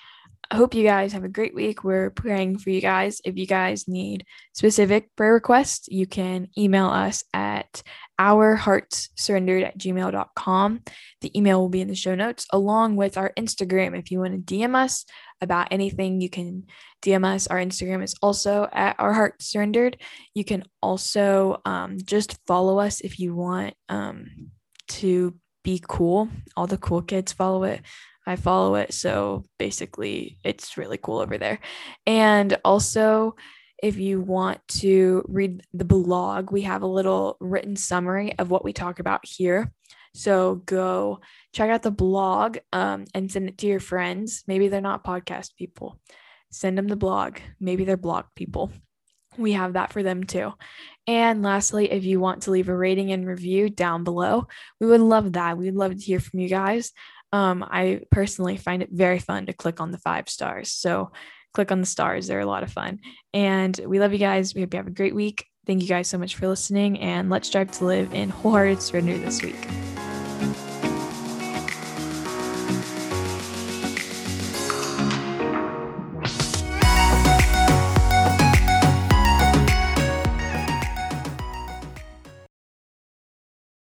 hope 0.52 0.74
you 0.74 0.84
guys 0.84 1.12
have 1.12 1.24
a 1.24 1.28
great 1.28 1.54
week. 1.54 1.84
We're 1.84 2.10
praying 2.10 2.58
for 2.58 2.70
you 2.70 2.80
guys. 2.80 3.20
If 3.24 3.36
you 3.36 3.46
guys 3.46 3.88
need 3.88 4.26
specific 4.52 5.14
prayer 5.16 5.34
requests, 5.34 5.88
you 5.88 6.06
can 6.06 6.48
email 6.58 6.86
us 6.86 7.24
at 7.32 7.82
our 8.18 8.54
hearts 8.54 9.08
surrendered 9.16 9.64
at 9.64 9.78
gmail.com. 9.78 10.82
The 11.20 11.38
email 11.38 11.60
will 11.60 11.68
be 11.68 11.80
in 11.80 11.88
the 11.88 11.94
show 11.94 12.14
notes 12.14 12.46
along 12.50 12.96
with 12.96 13.16
our 13.16 13.32
Instagram. 13.36 13.98
If 13.98 14.10
you 14.10 14.20
want 14.20 14.46
to 14.46 14.54
DM 14.54 14.74
us 14.74 15.04
about 15.40 15.68
anything, 15.70 16.20
you 16.20 16.30
can 16.30 16.64
DM 17.02 17.24
us. 17.24 17.46
Our 17.46 17.58
Instagram 17.58 18.02
is 18.02 18.14
also 18.22 18.68
at 18.72 18.96
our 18.98 19.12
hearts 19.12 19.46
surrendered. 19.46 20.00
You 20.34 20.44
can 20.44 20.64
also 20.82 21.60
um, 21.64 21.98
just 22.04 22.38
follow 22.46 22.78
us 22.78 23.00
if 23.00 23.18
you 23.18 23.34
want 23.34 23.74
um, 23.88 24.50
to 24.88 25.34
be 25.62 25.82
cool. 25.86 26.28
All 26.56 26.66
the 26.66 26.78
cool 26.78 27.02
kids 27.02 27.32
follow 27.32 27.64
it. 27.64 27.82
I 28.26 28.36
follow 28.36 28.74
it. 28.76 28.94
So 28.94 29.44
basically, 29.58 30.38
it's 30.44 30.76
really 30.76 30.98
cool 30.98 31.18
over 31.18 31.36
there. 31.38 31.58
And 32.06 32.58
also, 32.64 33.36
if 33.82 33.98
you 33.98 34.20
want 34.20 34.60
to 34.68 35.24
read 35.28 35.62
the 35.74 35.84
blog, 35.84 36.50
we 36.50 36.62
have 36.62 36.82
a 36.82 36.86
little 36.86 37.36
written 37.40 37.76
summary 37.76 38.38
of 38.38 38.50
what 38.50 38.64
we 38.64 38.72
talk 38.72 38.98
about 38.98 39.20
here. 39.26 39.72
So 40.14 40.62
go 40.66 41.20
check 41.52 41.70
out 41.70 41.82
the 41.82 41.90
blog 41.90 42.58
um, 42.72 43.04
and 43.14 43.30
send 43.30 43.48
it 43.48 43.58
to 43.58 43.66
your 43.66 43.80
friends. 43.80 44.44
Maybe 44.46 44.68
they're 44.68 44.80
not 44.80 45.04
podcast 45.04 45.56
people. 45.58 46.00
Send 46.50 46.78
them 46.78 46.88
the 46.88 46.96
blog. 46.96 47.38
Maybe 47.58 47.84
they're 47.84 47.96
blog 47.96 48.26
people. 48.36 48.72
We 49.38 49.52
have 49.52 49.74
that 49.74 49.92
for 49.92 50.02
them 50.02 50.24
too. 50.24 50.52
And 51.06 51.42
lastly, 51.42 51.90
if 51.90 52.04
you 52.04 52.18
want 52.20 52.42
to 52.42 52.50
leave 52.50 52.68
a 52.68 52.76
rating 52.76 53.12
and 53.12 53.26
review 53.26 53.68
down 53.68 54.04
below, 54.04 54.46
we 54.80 54.86
would 54.86 55.00
love 55.00 55.34
that. 55.34 55.58
We'd 55.58 55.74
love 55.74 55.96
to 55.96 56.04
hear 56.04 56.20
from 56.20 56.40
you 56.40 56.48
guys. 56.48 56.92
Um, 57.32 57.62
I 57.62 58.00
personally 58.10 58.56
find 58.56 58.82
it 58.82 58.90
very 58.92 59.18
fun 59.18 59.46
to 59.46 59.52
click 59.52 59.80
on 59.80 59.90
the 59.90 59.98
five 59.98 60.28
stars. 60.28 60.72
So 60.72 61.10
click 61.52 61.72
on 61.72 61.80
the 61.80 61.86
stars. 61.86 62.26
They're 62.26 62.40
a 62.40 62.46
lot 62.46 62.62
of 62.62 62.72
fun. 62.72 63.00
And 63.32 63.78
we 63.86 64.00
love 64.00 64.12
you 64.12 64.18
guys. 64.18 64.54
We 64.54 64.60
hope 64.60 64.72
you 64.72 64.78
have 64.78 64.86
a 64.86 64.90
great 64.90 65.14
week. 65.14 65.46
Thank 65.66 65.82
you 65.82 65.88
guys 65.88 66.08
so 66.08 66.18
much 66.18 66.36
for 66.36 66.48
listening. 66.48 67.00
And 67.00 67.30
let's 67.30 67.48
strive 67.48 67.70
to 67.72 67.86
live 67.86 68.14
in 68.14 68.30
wholehearted 68.30 68.82
surrender 68.82 69.18
this 69.18 69.42
week. 69.42 69.56